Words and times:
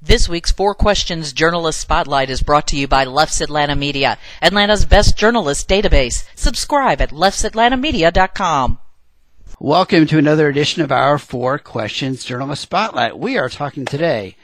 This 0.00 0.28
week's 0.28 0.52
Four 0.52 0.76
Questions 0.76 1.32
Journalist 1.32 1.80
Spotlight 1.80 2.30
is 2.30 2.40
brought 2.40 2.68
to 2.68 2.76
you 2.76 2.86
by 2.86 3.02
Left's 3.02 3.40
Atlanta 3.40 3.74
Media, 3.74 4.16
Atlanta's 4.40 4.84
best 4.84 5.16
journalist 5.16 5.68
database. 5.68 6.24
Subscribe 6.36 7.00
at 7.00 7.10
left'satlantamedia.com. 7.10 8.78
Welcome 9.58 10.06
to 10.06 10.18
another 10.18 10.46
edition 10.48 10.82
of 10.82 10.92
our 10.92 11.18
Four 11.18 11.58
Questions 11.58 12.22
Journalist 12.22 12.62
Spotlight. 12.62 13.18
We 13.18 13.38
are 13.38 13.48
talking 13.48 13.84
today. 13.86 14.36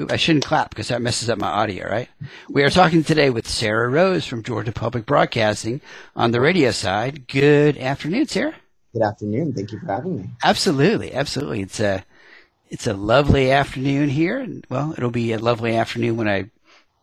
Ooh, 0.00 0.06
I 0.08 0.16
shouldn't 0.16 0.46
clap 0.46 0.70
because 0.70 0.88
that 0.88 1.02
messes 1.02 1.28
up 1.28 1.38
my 1.38 1.48
audio, 1.48 1.86
right? 1.90 2.08
We 2.48 2.62
are 2.62 2.70
talking 2.70 3.04
today 3.04 3.28
with 3.28 3.46
Sarah 3.46 3.90
Rose 3.90 4.24
from 4.24 4.42
Georgia 4.42 4.72
Public 4.72 5.04
Broadcasting 5.04 5.82
on 6.16 6.30
the 6.30 6.40
radio 6.40 6.70
side. 6.70 7.28
Good 7.28 7.76
afternoon, 7.76 8.28
Sarah. 8.28 8.54
Good 8.94 9.02
afternoon. 9.02 9.52
Thank 9.52 9.72
you 9.72 9.78
for 9.78 9.92
having 9.92 10.16
me. 10.16 10.30
Absolutely, 10.42 11.12
absolutely. 11.12 11.60
It's 11.60 11.80
a 11.80 12.02
it's 12.68 12.86
a 12.86 12.94
lovely 12.94 13.50
afternoon 13.50 14.08
here, 14.08 14.38
and 14.38 14.64
well, 14.68 14.92
it'll 14.96 15.10
be 15.10 15.32
a 15.32 15.38
lovely 15.38 15.76
afternoon 15.76 16.16
when 16.16 16.28
I 16.28 16.50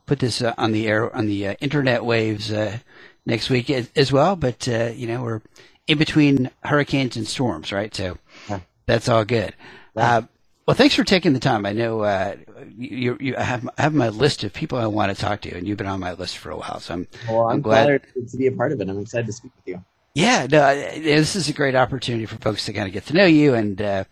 put 0.05 0.19
this 0.19 0.41
uh, 0.41 0.53
on 0.57 0.71
the 0.71 0.87
air 0.87 1.13
on 1.15 1.27
the 1.27 1.47
uh, 1.47 1.53
internet 1.61 2.03
waves 2.05 2.51
uh, 2.51 2.77
next 3.25 3.49
week 3.49 3.69
as, 3.69 3.89
as 3.95 4.11
well. 4.11 4.35
But 4.35 4.67
uh, 4.67 4.91
you 4.95 5.07
know, 5.07 5.23
we're 5.23 5.41
in 5.87 5.97
between 5.97 6.49
hurricanes 6.63 7.15
and 7.17 7.27
storms, 7.27 7.71
right? 7.71 7.93
So 7.93 8.17
Yeah. 8.49 8.59
that's 8.85 9.07
all 9.09 9.25
good. 9.25 9.53
Yeah. 9.95 10.17
Uh, 10.17 10.21
well, 10.65 10.75
thanks 10.77 10.95
for 10.95 11.03
taking 11.03 11.33
the 11.33 11.41
time. 11.41 11.65
I 11.65 11.73
know 11.73 12.01
uh, 12.01 12.35
you, 12.77 13.17
you, 13.19 13.35
I 13.37 13.43
have 13.43 13.67
I 13.77 13.81
have 13.81 13.93
my 13.93 14.07
list 14.09 14.43
of 14.45 14.53
people 14.53 14.77
I 14.77 14.87
want 14.87 15.13
to 15.13 15.21
talk 15.21 15.41
to, 15.41 15.53
and 15.57 15.67
you've 15.67 15.77
been 15.77 15.87
on 15.87 15.99
my 15.99 16.13
list 16.13 16.37
for 16.37 16.51
a 16.51 16.57
while. 16.57 16.79
So 16.79 16.93
I'm 16.93 17.07
Well, 17.27 17.47
I'm, 17.47 17.55
I'm 17.55 17.61
glad- 17.61 18.01
to 18.29 18.37
be 18.37 18.47
a 18.47 18.51
part 18.51 18.71
of 18.71 18.79
it. 18.79 18.87
I'm 18.89 18.99
excited 18.99 19.25
to 19.27 19.33
speak 19.33 19.51
with 19.57 19.67
you. 19.67 19.83
yeah, 20.15 20.47
no, 20.49 20.73
this 20.75 21.35
is 21.35 21.49
a 21.49 21.53
great 21.53 21.75
opportunity 21.75 22.25
for 22.25 22.37
folks 22.37 22.65
to 22.67 22.73
kind 22.73 22.87
of 22.87 22.93
get 22.93 23.05
to 23.07 23.13
know 23.13 23.25
you, 23.25 23.53
and 23.55 23.81
uh, 23.81 24.03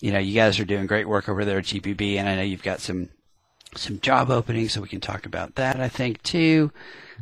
you 0.00 0.12
know, 0.12 0.18
you 0.18 0.34
guys 0.34 0.58
are 0.58 0.64
doing 0.64 0.86
great 0.86 1.08
work 1.08 1.28
over 1.28 1.44
there 1.44 1.58
at 1.58 1.64
GPB, 1.64 2.16
and 2.16 2.28
I 2.28 2.36
know 2.36 2.42
you've 2.42 2.62
got 2.62 2.80
some 2.80 3.08
some 3.74 4.00
job 4.00 4.30
openings, 4.30 4.72
so 4.72 4.80
we 4.80 4.88
can 4.88 5.00
talk 5.00 5.26
about 5.26 5.56
that. 5.56 5.80
I 5.80 5.88
think 5.88 6.22
too, 6.22 6.72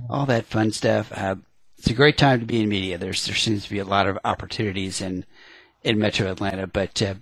all 0.09 0.27
that 0.27 0.47
fun 0.47 0.73
stuff. 0.73 1.11
Uh, 1.13 1.37
it's 1.79 1.89
a 1.89 1.95
great 1.95 2.17
time 2.17 2.41
to 2.41 2.47
be 2.47 2.61
in 2.63 2.69
media. 2.69 2.99
There's 2.99 3.27
there 3.27 3.35
seems 3.35 3.65
to 3.65 3.71
be 3.71 3.79
a 3.79 3.85
lot 3.85 4.07
of 4.07 4.19
opportunities 4.25 5.01
in 5.01 5.25
in 5.83 5.99
Metro 5.99 6.31
Atlanta. 6.31 6.67
But 6.67 7.01
uh, 7.03 7.15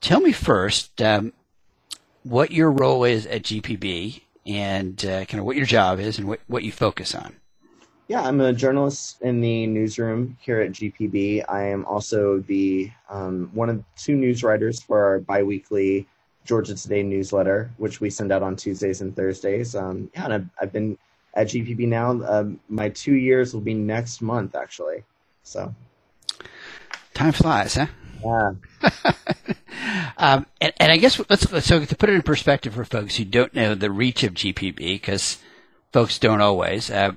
tell 0.00 0.20
me 0.20 0.32
first 0.32 1.00
um, 1.02 1.32
what 2.22 2.50
your 2.50 2.70
role 2.70 3.04
is 3.04 3.26
at 3.26 3.42
GPB, 3.42 4.22
and 4.46 5.04
uh, 5.04 5.24
kind 5.26 5.40
of 5.40 5.44
what 5.44 5.56
your 5.56 5.66
job 5.66 6.00
is, 6.00 6.18
and 6.18 6.26
what 6.26 6.40
what 6.46 6.64
you 6.64 6.72
focus 6.72 7.14
on. 7.14 7.36
Yeah, 8.06 8.20
I'm 8.20 8.40
a 8.42 8.52
journalist 8.52 9.22
in 9.22 9.40
the 9.40 9.66
newsroom 9.66 10.36
here 10.40 10.60
at 10.60 10.72
GPB. 10.72 11.44
I 11.48 11.68
am 11.68 11.86
also 11.86 12.40
the 12.40 12.90
um, 13.08 13.50
one 13.54 13.70
of 13.70 13.82
two 13.96 14.14
news 14.14 14.42
writers 14.42 14.82
for 14.82 15.02
our 15.02 15.20
biweekly 15.20 16.06
Georgia 16.44 16.74
Today 16.74 17.02
newsletter, 17.02 17.70
which 17.78 18.02
we 18.02 18.10
send 18.10 18.30
out 18.30 18.42
on 18.42 18.56
Tuesdays 18.56 19.00
and 19.00 19.16
Thursdays. 19.16 19.74
Um, 19.74 20.10
yeah, 20.14 20.24
and 20.24 20.34
I've, 20.34 20.46
I've 20.60 20.72
been 20.72 20.98
at 21.32 21.46
GPB 21.46 21.88
now. 21.88 22.10
Um, 22.24 22.60
my 22.68 22.90
two 22.90 23.14
years 23.14 23.54
will 23.54 23.62
be 23.62 23.72
next 23.72 24.20
month, 24.20 24.54
actually. 24.54 25.02
So, 25.42 25.74
Time 27.14 27.32
flies, 27.32 27.74
huh? 27.74 27.86
yeah. 28.22 28.52
Um, 30.16 30.46
and, 30.60 30.72
and 30.78 30.92
I 30.92 30.96
guess 30.96 31.20
let's 31.28 31.66
so 31.66 31.84
to 31.84 31.96
put 31.96 32.08
it 32.08 32.14
in 32.14 32.22
perspective 32.22 32.74
for 32.74 32.84
folks 32.84 33.16
who 33.16 33.24
don't 33.24 33.52
know 33.52 33.74
the 33.74 33.90
reach 33.90 34.22
of 34.22 34.32
GPB, 34.32 34.76
because 34.76 35.38
folks 35.92 36.18
don't 36.18 36.40
always. 36.40 36.90
Uh, 36.90 37.12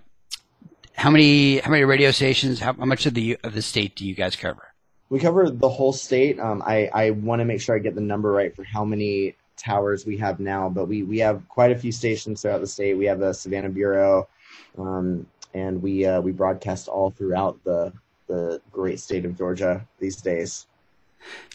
how 0.98 1.12
many 1.12 1.60
how 1.60 1.72
many 1.72 1.84
radio 1.84 2.12
stations? 2.12 2.60
How, 2.60 2.74
how 2.74 2.86
much 2.86 3.06
of 3.06 3.14
the 3.14 3.38
of 3.44 3.54
the 3.54 3.62
state 3.62 3.96
do 3.96 4.06
you 4.06 4.16
guys 4.16 4.36
cover? 4.36 4.74
We 5.10 5.20
cover 5.20 5.50
the 5.50 5.70
whole 5.70 5.94
state. 5.94 6.40
Um, 6.40 6.62
I, 6.66 6.90
I 6.94 7.12
want 7.12 7.40
to 7.40 7.46
make 7.46 7.62
sure 7.62 7.76
I 7.76 7.80
get 7.80 7.96
the 7.96 8.02
number 8.02 8.30
right 8.30 8.54
for 8.54 8.64
how 8.64 8.84
many 8.84 9.36
towers 9.56 10.06
we 10.06 10.18
have 10.18 10.42
now, 10.42 10.68
but 10.68 10.88
we, 10.88 11.04
we 11.04 11.20
have 11.20 11.48
quite 11.48 11.72
a 11.72 11.78
few 11.78 11.94
stations 11.94 12.42
throughout 12.42 12.60
the 12.60 12.68
state. 12.68 12.96
We 12.96 13.06
have 13.06 13.20
the 13.20 13.32
Savannah 13.32 13.70
Bureau, 13.70 14.28
um, 14.78 15.26
and 15.54 15.82
we 15.82 16.06
uh, 16.06 16.20
we 16.20 16.32
broadcast 16.32 16.88
all 16.88 17.12
throughout 17.12 17.64
the 17.64 17.94
the 18.28 18.62
great 18.72 19.00
state 19.00 19.24
of 19.24 19.38
Georgia 19.38 19.86
these 20.00 20.18
days. 20.18 20.68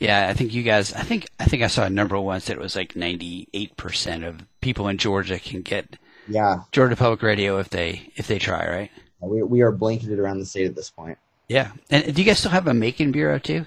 Yeah, 0.01 0.29
I 0.29 0.35
think 0.35 0.55
you 0.55 0.63
guys. 0.63 0.93
I 0.93 1.03
think 1.03 1.27
I 1.39 1.45
think 1.45 1.63
I 1.63 1.67
saw 1.67 1.85
a 1.85 1.91
number 1.91 2.19
once 2.19 2.47
that 2.47 2.55
it 2.55 2.61
was 2.61 2.77
like 2.77 2.97
ninety 2.97 3.49
eight 3.53 3.77
percent 3.77 4.25
of 4.25 4.41
people 4.61 4.89
in 4.89 4.99
Georgia 4.99 5.39
can 5.39 5.63
get 5.63 5.97
Yeah, 6.29 6.63
Georgia 6.71 6.97
Public 6.97 7.23
Radio 7.23 7.59
if 7.59 7.71
they 7.71 8.11
if 8.17 8.27
they 8.29 8.39
try, 8.39 8.67
right? 8.69 8.91
We 9.23 9.43
we 9.43 9.61
are 9.63 9.73
blanketed 9.73 10.19
around 10.19 10.39
the 10.39 10.47
state 10.47 10.67
at 10.67 10.75
this 10.75 10.91
point. 10.91 11.19
Yeah. 11.49 11.73
And 11.91 12.15
do 12.15 12.23
you 12.23 12.27
guys 12.27 12.39
still 12.39 12.51
have 12.51 12.67
a 12.67 12.75
Macon 12.75 13.13
bureau 13.13 13.39
too? 13.39 13.67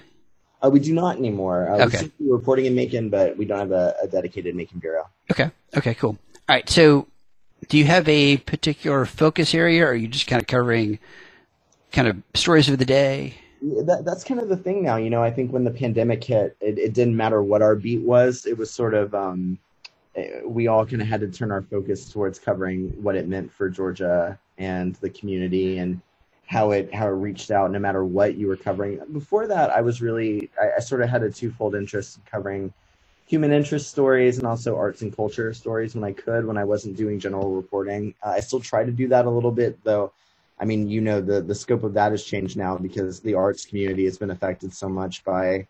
Uh, 0.62 0.70
we 0.70 0.80
do 0.80 0.94
not 0.94 1.16
anymore. 1.16 1.68
Uh, 1.68 1.84
Okay. 1.84 1.84
We 1.84 1.96
still 1.96 2.10
do 2.18 2.32
reporting 2.32 2.66
in 2.66 2.74
Macon, 2.74 3.10
but 3.10 3.36
we 3.36 3.44
don't 3.44 3.58
have 3.58 3.72
a, 3.72 3.94
a 4.02 4.08
dedicated 4.08 4.54
Macon 4.54 4.78
bureau. 4.78 5.08
Okay. 5.30 5.50
Okay. 5.76 5.94
Cool. 5.94 6.18
All 6.48 6.56
right. 6.56 6.68
So, 6.68 7.06
do 7.68 7.78
you 7.78 7.84
have 7.84 8.08
a 8.08 8.38
particular 8.38 9.04
focus 9.06 9.54
area, 9.54 9.84
or 9.84 9.90
are 9.90 9.94
you 9.94 10.08
just 10.08 10.26
kind 10.26 10.40
of 10.40 10.48
covering 10.48 10.98
kind 11.92 12.08
of 12.08 12.16
stories 12.34 12.68
of 12.68 12.78
the 12.78 12.84
day? 12.84 13.34
Yeah, 13.62 13.82
that, 13.84 14.04
that's 14.04 14.24
kind 14.24 14.40
of 14.40 14.48
the 14.48 14.56
thing 14.56 14.82
now. 14.82 14.96
You 14.96 15.10
know, 15.10 15.22
I 15.22 15.30
think 15.30 15.52
when 15.52 15.64
the 15.64 15.70
pandemic 15.70 16.22
hit, 16.22 16.56
it, 16.60 16.78
it 16.78 16.92
didn't 16.92 17.16
matter 17.16 17.42
what 17.42 17.62
our 17.62 17.74
beat 17.74 18.02
was. 18.02 18.46
It 18.46 18.58
was 18.58 18.70
sort 18.70 18.94
of, 18.94 19.14
um, 19.14 19.58
we 20.44 20.66
all 20.66 20.86
kind 20.86 21.02
of 21.02 21.08
had 21.08 21.20
to 21.20 21.28
turn 21.28 21.50
our 21.50 21.62
focus 21.62 22.10
towards 22.10 22.38
covering 22.38 22.88
what 23.02 23.16
it 23.16 23.28
meant 23.28 23.52
for 23.52 23.68
Georgia 23.68 24.38
and 24.58 24.94
the 24.96 25.10
community 25.10 25.78
and 25.78 26.00
how 26.46 26.70
it 26.70 26.94
how 26.94 27.06
it 27.06 27.10
reached 27.10 27.50
out 27.50 27.70
no 27.70 27.78
matter 27.78 28.04
what 28.04 28.36
you 28.36 28.46
were 28.46 28.56
covering. 28.56 29.00
Before 29.12 29.46
that, 29.46 29.70
I 29.70 29.80
was 29.80 30.00
really 30.00 30.50
I, 30.60 30.76
I 30.76 30.80
sort 30.80 31.02
of 31.02 31.08
had 31.08 31.22
a 31.22 31.30
twofold 31.30 31.74
interest 31.74 32.16
in 32.16 32.22
covering 32.30 32.72
human 33.26 33.52
interest 33.52 33.90
stories 33.90 34.38
and 34.38 34.46
also 34.46 34.76
arts 34.76 35.02
and 35.02 35.14
culture 35.14 35.52
stories 35.52 35.94
when 35.94 36.04
I 36.04 36.12
could 36.12 36.46
when 36.46 36.56
I 36.56 36.64
wasn't 36.64 36.96
doing 36.96 37.18
general 37.18 37.54
reporting. 37.54 38.14
Uh, 38.24 38.30
I 38.30 38.40
still 38.40 38.60
try 38.60 38.84
to 38.84 38.92
do 38.92 39.08
that 39.08 39.26
a 39.26 39.30
little 39.30 39.50
bit 39.50 39.82
though. 39.84 40.12
I 40.58 40.64
mean, 40.64 40.88
you 40.88 41.00
know, 41.00 41.20
the 41.20 41.42
the 41.42 41.54
scope 41.54 41.82
of 41.82 41.94
that 41.94 42.12
has 42.12 42.24
changed 42.24 42.56
now 42.56 42.78
because 42.78 43.20
the 43.20 43.34
arts 43.34 43.66
community 43.66 44.04
has 44.04 44.16
been 44.16 44.30
affected 44.30 44.72
so 44.72 44.88
much 44.88 45.24
by 45.24 45.66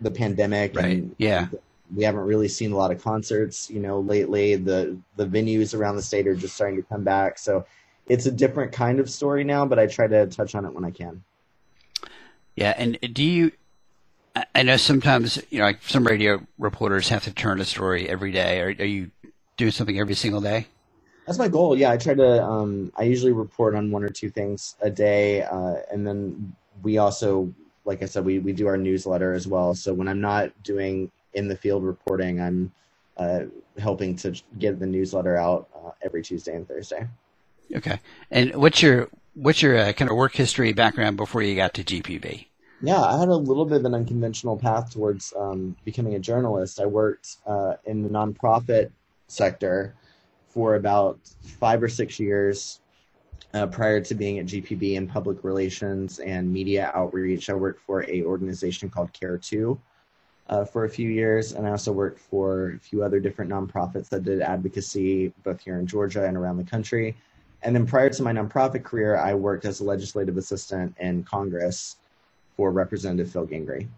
the 0.00 0.10
pandemic. 0.10 0.76
Right. 0.76 0.84
And 0.84 1.14
Yeah. 1.18 1.48
We 1.94 2.04
haven't 2.04 2.22
really 2.22 2.48
seen 2.48 2.72
a 2.72 2.76
lot 2.76 2.90
of 2.90 3.02
concerts, 3.02 3.70
you 3.70 3.80
know, 3.80 4.00
lately. 4.00 4.56
The 4.56 4.96
the 5.16 5.26
venues 5.26 5.76
around 5.76 5.96
the 5.96 6.02
state 6.02 6.26
are 6.26 6.34
just 6.34 6.54
starting 6.54 6.76
to 6.76 6.82
come 6.82 7.04
back. 7.04 7.38
So 7.38 7.66
it's 8.06 8.26
a 8.26 8.30
different 8.30 8.72
kind 8.72 9.00
of 9.00 9.10
story 9.10 9.44
now, 9.44 9.66
but 9.66 9.78
I 9.78 9.86
try 9.86 10.06
to 10.06 10.26
touch 10.26 10.54
on 10.54 10.64
it 10.64 10.72
when 10.72 10.84
I 10.84 10.90
can. 10.90 11.22
Yeah, 12.56 12.74
and 12.76 12.98
do 13.12 13.22
you? 13.22 13.52
I- 14.54 14.62
know 14.62 14.76
sometimes 14.76 15.40
you 15.50 15.58
know, 15.58 15.64
like 15.64 15.82
some 15.82 16.04
radio 16.04 16.44
reporters 16.58 17.08
have 17.08 17.24
to 17.24 17.32
turn 17.32 17.60
a 17.60 17.64
story 17.64 18.08
every 18.08 18.32
day. 18.32 18.60
Are, 18.60 18.68
are 18.68 18.84
you 18.84 19.10
doing 19.56 19.70
something 19.70 19.98
every 19.98 20.14
single 20.14 20.40
day? 20.40 20.66
That's 21.26 21.38
my 21.38 21.48
goal. 21.48 21.76
Yeah, 21.76 21.90
I 21.90 21.96
try 21.96 22.14
to. 22.14 22.42
Um, 22.42 22.92
I 22.96 23.04
usually 23.04 23.32
report 23.32 23.74
on 23.74 23.90
one 23.90 24.02
or 24.02 24.08
two 24.08 24.30
things 24.30 24.76
a 24.80 24.90
day, 24.90 25.42
uh, 25.42 25.76
and 25.90 26.06
then 26.06 26.54
we 26.82 26.98
also, 26.98 27.52
like 27.84 28.02
I 28.02 28.06
said, 28.06 28.24
we 28.24 28.38
we 28.40 28.52
do 28.52 28.66
our 28.66 28.76
newsletter 28.76 29.32
as 29.32 29.46
well. 29.46 29.74
So 29.74 29.94
when 29.94 30.08
I'm 30.08 30.20
not 30.20 30.50
doing 30.62 31.10
in 31.34 31.48
the 31.48 31.56
field 31.56 31.84
reporting, 31.84 32.40
I'm 32.40 32.72
uh, 33.16 33.40
helping 33.78 34.16
to 34.16 34.40
get 34.58 34.78
the 34.78 34.86
newsletter 34.86 35.36
out 35.36 35.68
uh, 35.74 35.90
every 36.02 36.22
Tuesday 36.22 36.54
and 36.54 36.66
Thursday. 36.66 37.06
Okay. 37.74 38.00
And 38.30 38.54
what's 38.56 38.82
your 38.82 39.08
what's 39.34 39.62
your 39.62 39.76
uh, 39.76 39.92
kind 39.92 40.10
of 40.10 40.16
work 40.16 40.34
history 40.34 40.72
background 40.72 41.16
before 41.16 41.42
you 41.42 41.54
got 41.56 41.74
to 41.74 41.84
GPB? 41.84 42.46
Yeah, 42.82 43.00
I 43.00 43.18
had 43.18 43.28
a 43.28 43.36
little 43.36 43.64
bit 43.64 43.78
of 43.78 43.84
an 43.86 43.94
unconventional 43.94 44.58
path 44.58 44.92
towards 44.92 45.32
um, 45.38 45.76
becoming 45.84 46.14
a 46.14 46.18
journalist. 46.18 46.80
I 46.80 46.86
worked 46.86 47.36
uh, 47.46 47.74
in 47.86 48.02
the 48.02 48.08
nonprofit 48.08 48.90
sector 49.26 49.94
for 50.48 50.74
about 50.74 51.18
five 51.42 51.82
or 51.82 51.88
six 51.88 52.20
years 52.20 52.80
uh, 53.54 53.66
prior 53.66 54.00
to 54.00 54.14
being 54.14 54.38
at 54.38 54.46
GPB 54.46 54.94
in 54.94 55.06
public 55.06 55.42
relations 55.44 56.18
and 56.18 56.52
media 56.52 56.92
outreach. 56.94 57.48
I 57.48 57.54
worked 57.54 57.80
for 57.80 58.04
a 58.10 58.22
organization 58.22 58.90
called 58.90 59.12
Care2 59.12 59.78
uh, 60.48 60.64
for 60.64 60.84
a 60.84 60.88
few 60.88 61.08
years, 61.08 61.52
and 61.52 61.66
I 61.66 61.70
also 61.70 61.92
worked 61.92 62.20
for 62.20 62.72
a 62.72 62.78
few 62.78 63.02
other 63.02 63.20
different 63.20 63.50
nonprofits 63.50 64.08
that 64.10 64.24
did 64.24 64.40
advocacy 64.40 65.32
both 65.42 65.60
here 65.60 65.78
in 65.78 65.86
Georgia 65.86 66.26
and 66.26 66.36
around 66.36 66.58
the 66.58 66.64
country. 66.64 67.16
And 67.62 67.74
then 67.74 67.86
prior 67.86 68.10
to 68.10 68.22
my 68.22 68.32
nonprofit 68.32 68.84
career, 68.84 69.16
I 69.16 69.34
worked 69.34 69.64
as 69.64 69.80
a 69.80 69.84
legislative 69.84 70.36
assistant 70.36 70.94
in 71.00 71.24
Congress 71.24 71.96
for 72.56 72.70
Representative 72.70 73.32
Phil 73.32 73.46
Gingrey. 73.46 73.88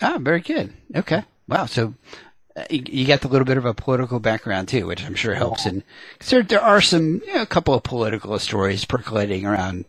Ah, 0.00 0.18
very 0.18 0.40
good. 0.40 0.72
Okay. 0.96 1.22
Wow. 1.46 1.66
So 1.66 1.94
uh, 2.56 2.64
you, 2.70 2.82
you 2.86 3.06
got 3.06 3.24
a 3.24 3.28
little 3.28 3.44
bit 3.44 3.58
of 3.58 3.66
a 3.66 3.74
political 3.74 4.18
background 4.18 4.68
too, 4.68 4.86
which 4.86 5.04
I'm 5.04 5.14
sure 5.14 5.34
helps. 5.34 5.66
And 5.66 5.82
there 6.28 6.42
there 6.42 6.62
are 6.62 6.80
some 6.80 7.20
you 7.26 7.34
know, 7.34 7.42
a 7.42 7.46
couple 7.46 7.74
of 7.74 7.82
political 7.82 8.38
stories 8.38 8.86
percolating 8.86 9.44
around 9.44 9.84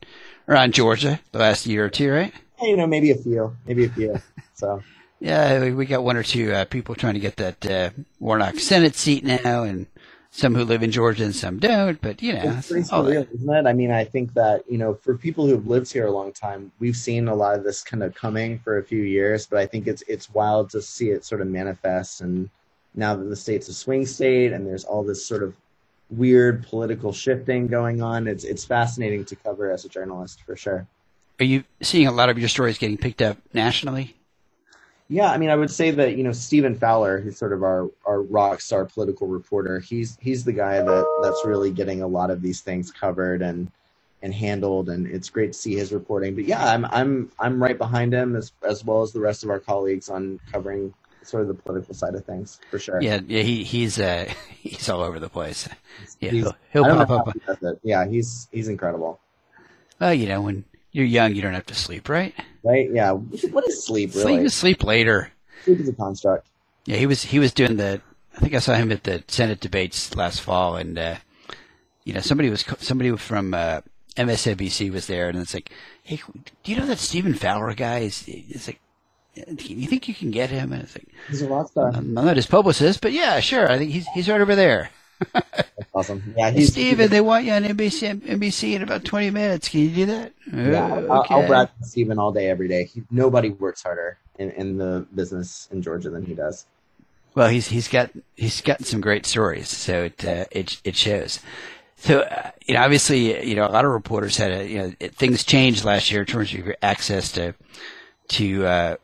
around 0.48 0.74
Georgia 0.74 1.22
the 1.32 1.40
last 1.40 1.66
year 1.66 1.86
or 1.86 1.90
two, 1.90 2.12
right? 2.12 2.34
You 2.62 2.78
know, 2.78 2.88
maybe 2.88 3.12
a 3.12 3.16
few, 3.16 3.56
maybe 3.66 3.86
a 3.86 3.90
few. 3.90 4.20
So 4.56 4.82
Yeah, 5.19 5.60
we- 5.62 5.74
we 5.74 5.86
got 5.86 6.04
one 6.04 6.18
or 6.18 6.24
two 6.24 6.51
uh, 6.51 6.65
people 6.65 6.95
trying 6.95 7.13
to 7.13 7.19
get 7.19 7.38
that 7.38 7.65
uh, 7.65 7.89
Warnock 8.19 8.60
Senate 8.60 8.95
seat 8.95 9.24
now, 9.24 9.63
and 9.63 9.88
some 10.31 10.56
who 10.56 10.63
live 10.65 10.83
in 10.83 10.92
Georgia 10.92 11.24
and 11.24 11.36
some 11.36 11.60
don't. 11.60 12.01
But 12.01 12.21
you 12.21 12.33
know, 12.33 12.42
it's 12.57 12.68
pretty 12.68 12.88
surreal, 12.88 13.27
isn't 13.33 13.50
it? 13.54 13.65
I 13.68 13.74
mean, 13.74 13.92
I 13.92 14.04
think 14.04 14.33
that 14.33 14.63
you 14.69 14.77
know, 14.77 14.95
for 14.95 15.18
people 15.18 15.45
who 15.45 15.54
have 15.54 15.68
lived 15.68 15.92
here 15.94 16.07
a 16.07 16.12
long 16.12 16.33
time, 16.33 16.71
we've 16.80 16.95
seen 16.98 17.27
a 17.27 17.36
lot 17.36 17.56
of 17.56 17.63
this 17.63 17.81
kind 17.83 18.04
of 18.04 18.13
coming 18.15 18.60
for 18.60 18.80
a 18.80 18.83
few 18.83 19.04
years, 19.04 19.45
but 19.45 19.60
I 19.60 19.65
think 19.65 19.88
it's 19.88 20.04
it's 20.07 20.33
wild 20.33 20.69
to 20.71 20.81
see 20.81 21.10
it 21.12 21.24
sort 21.24 21.42
of 21.42 21.48
manifest 21.48 22.21
and 22.21 22.50
now 22.95 23.15
that 23.15 23.24
the 23.24 23.36
state's 23.36 23.69
a 23.69 23.74
swing 23.74 24.06
state 24.06 24.54
and 24.54 24.68
there's 24.68 24.83
all 24.83 25.04
this 25.04 25.25
sort 25.25 25.42
of 25.42 25.56
weird 26.12 26.63
political 26.68 27.12
shifting 27.13 27.68
going 27.68 28.01
on. 28.01 28.27
It's 28.27 28.44
it's 28.44 28.65
fascinating 28.65 29.25
to 29.25 29.36
cover 29.38 29.71
as 29.71 29.86
a 29.86 29.89
journalist 29.89 30.42
for 30.44 30.56
sure. 30.56 30.86
Are 31.39 31.45
you 31.45 31.63
seeing 31.81 32.07
a 32.07 32.12
lot 32.12 32.30
of 32.30 32.38
your 32.38 32.50
stories 32.50 32.77
getting 32.77 32.98
picked 32.98 33.21
up 33.21 33.38
nationally? 33.54 34.15
Yeah, 35.10 35.30
I 35.32 35.38
mean, 35.38 35.50
I 35.50 35.56
would 35.56 35.70
say 35.72 35.92
that 35.92 36.16
you 36.18 36.24
know 36.24 36.32
Stephen 36.32 36.76
Fowler, 36.76 37.20
who's 37.20 37.38
sort 37.38 37.54
of 37.54 37.62
our 37.64 37.90
our 38.06 38.22
rock 38.22 38.62
star 38.62 38.86
political 38.86 39.28
reporter, 39.28 39.80
he's 39.80 40.18
he's 40.22 40.44
the 40.44 40.54
guy 40.54 40.82
that 40.82 41.20
that's 41.24 41.42
really 41.46 41.72
getting 41.72 42.02
a 42.02 42.08
lot 42.08 42.32
of 42.32 42.42
these 42.42 42.62
things 42.62 42.92
covered 42.92 43.42
and 43.42 43.70
and 44.22 44.34
handled, 44.34 44.90
and 44.90 45.06
it's 45.06 45.30
great 45.30 45.52
to 45.54 45.58
see 45.60 45.76
his 45.76 45.92
reporting. 45.92 46.34
But 46.36 46.46
yeah, 46.46 46.66
I'm 46.66 46.86
I'm 46.86 47.32
I'm 47.38 47.62
right 47.62 47.78
behind 47.78 48.14
him 48.14 48.36
as 48.36 48.54
as 48.68 48.84
well 48.86 49.02
as 49.02 49.12
the 49.12 49.20
rest 49.20 49.44
of 49.44 49.50
our 49.50 49.60
colleagues 49.60 50.10
on 50.10 50.40
covering 50.52 50.94
sort 51.22 51.42
of 51.42 51.48
the 51.50 51.54
political 51.54 51.94
side 51.94 52.16
of 52.16 52.26
things 52.26 52.60
for 52.72 52.80
sure. 52.80 53.02
Yeah, 53.02 53.20
yeah, 53.28 53.44
he 53.44 53.64
he's 53.64 54.00
uh 54.00 54.32
he's 54.62 54.88
all 54.90 55.02
over 55.02 55.20
the 55.20 55.30
place. 55.30 55.68
Yeah, 56.22 56.32
He's- 56.32 56.54
he'll, 56.72 56.86
he'll 56.86 57.06
pop 57.06 57.28
up. 57.28 57.36
he. 57.60 57.68
Yeah, 57.90 58.08
he's 58.08 58.48
he's 58.52 58.70
incredible. 58.70 59.20
Well, 60.00 60.14
you 60.14 60.28
know, 60.28 60.42
when 60.42 60.64
you're 60.94 61.06
young, 61.06 61.36
you 61.36 61.42
don't 61.42 61.54
have 61.54 61.66
to 61.66 61.75
sleep, 61.75 62.07
right? 62.07 62.34
Right? 62.63 62.90
Yeah. 62.92 63.12
What 63.12 63.68
is 63.68 63.84
sleep 63.84 64.12
Really? 64.12 64.22
Sleep 64.22 64.42
is 64.42 64.54
sleep 64.54 64.84
later. 64.84 65.31
Sleep 65.66 65.80
is 65.80 65.90
a 65.90 65.94
construct. 65.94 66.48
Yeah, 66.86 66.98
he 66.98 67.06
was 67.06 67.24
he 67.24 67.40
was 67.40 67.54
doing 67.54 67.78
the. 67.78 68.01
I 68.36 68.40
think 68.40 68.54
I 68.54 68.60
saw 68.60 68.74
him 68.74 68.92
at 68.92 69.04
the 69.04 69.24
Senate 69.28 69.60
debates 69.60 70.16
last 70.16 70.42
fall, 70.42 70.75
and 70.75 70.98
uh, 70.98 71.16
you 72.04 72.13
know 72.13 72.19
somebody 72.19 72.50
was 72.50 72.63
somebody 72.80 73.16
from 73.18 73.54
uh, 73.54 73.81
MSNBC 74.16 74.92
was 74.92 75.07
there, 75.07 75.30
and 75.30 75.38
it's 75.38 75.54
like, 75.54 75.72
hey, 76.04 76.19
do 76.63 76.72
you 76.72 76.78
know 76.78 76.86
that 76.86 77.00
Stephen 77.00 77.34
Fowler 77.34 77.74
guy? 77.74 78.00
Is 78.00 78.24
it's 78.28 78.68
like, 78.68 78.80
you 79.36 79.88
think 79.88 80.07
you 80.07 80.13
can 80.13 80.31
get 80.31 80.50
him? 80.50 80.74
And 80.74 80.84
it's 80.84 80.96
like, 80.96 81.07
He's 81.30 81.42
a 81.42 81.48
rock 81.48 81.69
star. 81.69 81.92
I'm 81.94 82.13
not 82.13 82.36
his 82.36 82.46
publicist, 82.46 83.01
but 83.01 83.13
yeah, 83.13 83.39
sure. 83.39 83.72
I 83.72 83.78
think 83.78 83.92
he's 83.92 84.07
he's 84.10 84.30
right 84.30 84.42
over 84.42 84.56
there. 84.56 84.89
That's 85.33 85.89
awesome. 85.94 86.33
Yeah, 86.38 86.51
he's 86.51 86.71
Stephen, 86.71 87.10
they 87.10 87.21
want 87.21 87.45
you 87.45 87.54
on 87.54 87.63
NBC 87.63 88.21
NBC 88.21 88.74
in 88.74 88.81
about 88.81 89.04
20 89.06 89.30
minutes. 89.31 89.69
Can 89.69 89.81
you 89.81 89.89
do 89.89 90.06
that? 90.07 90.33
Yeah, 90.51 90.86
"Uh, 90.86 90.88
I'll, 90.88 91.25
I'll 91.30 91.39
okay." 91.39 91.48
brag 91.48 91.69
Stephen 91.81 92.19
all 92.19 92.31
day, 92.31 92.50
every 92.50 92.68
day. 92.68 92.86
He, 92.86 93.04
nobody 93.10 93.50
works 93.50 93.83
harder 93.83 94.18
in, 94.38 94.51
in 94.51 94.77
the 94.77 95.06
business 95.13 95.68
in 95.71 95.81
Georgia 95.81 96.10
than 96.10 96.25
he 96.25 96.33
does. 96.33 96.65
Well, 97.36 97.50
he's 97.50 97.68
he's 97.68 97.88
got 97.88 98.12
he's 98.36 98.62
got 98.62 98.86
some 98.86 99.01
great 99.01 99.25
stories, 99.25 99.68
so 99.68 100.04
it 100.04 100.24
uh, 100.25 100.45
it 100.51 100.80
it 100.83 100.95
shows. 100.95 101.39
So 101.98 102.19
uh, 102.21 102.51
you 102.65 102.74
know, 102.74 102.81
obviously, 102.81 103.48
you 103.48 103.56
know, 103.56 103.65
a 103.65 103.71
lot 103.71 103.86
of 103.86 103.92
reporters 103.92 104.38
had 104.38 104.51
a 104.51 104.68
you 104.68 104.77
know 104.77 104.94
it, 105.00 105.15
things 105.15 105.44
changed 105.44 105.83
last 105.83 106.12
year 106.12 106.21
in 106.21 106.27
terms 106.27 106.54
of 106.54 106.65
your 106.65 106.75
access 106.81 107.31
to 107.33 107.56
to 108.30 108.65
uh, 108.65 108.95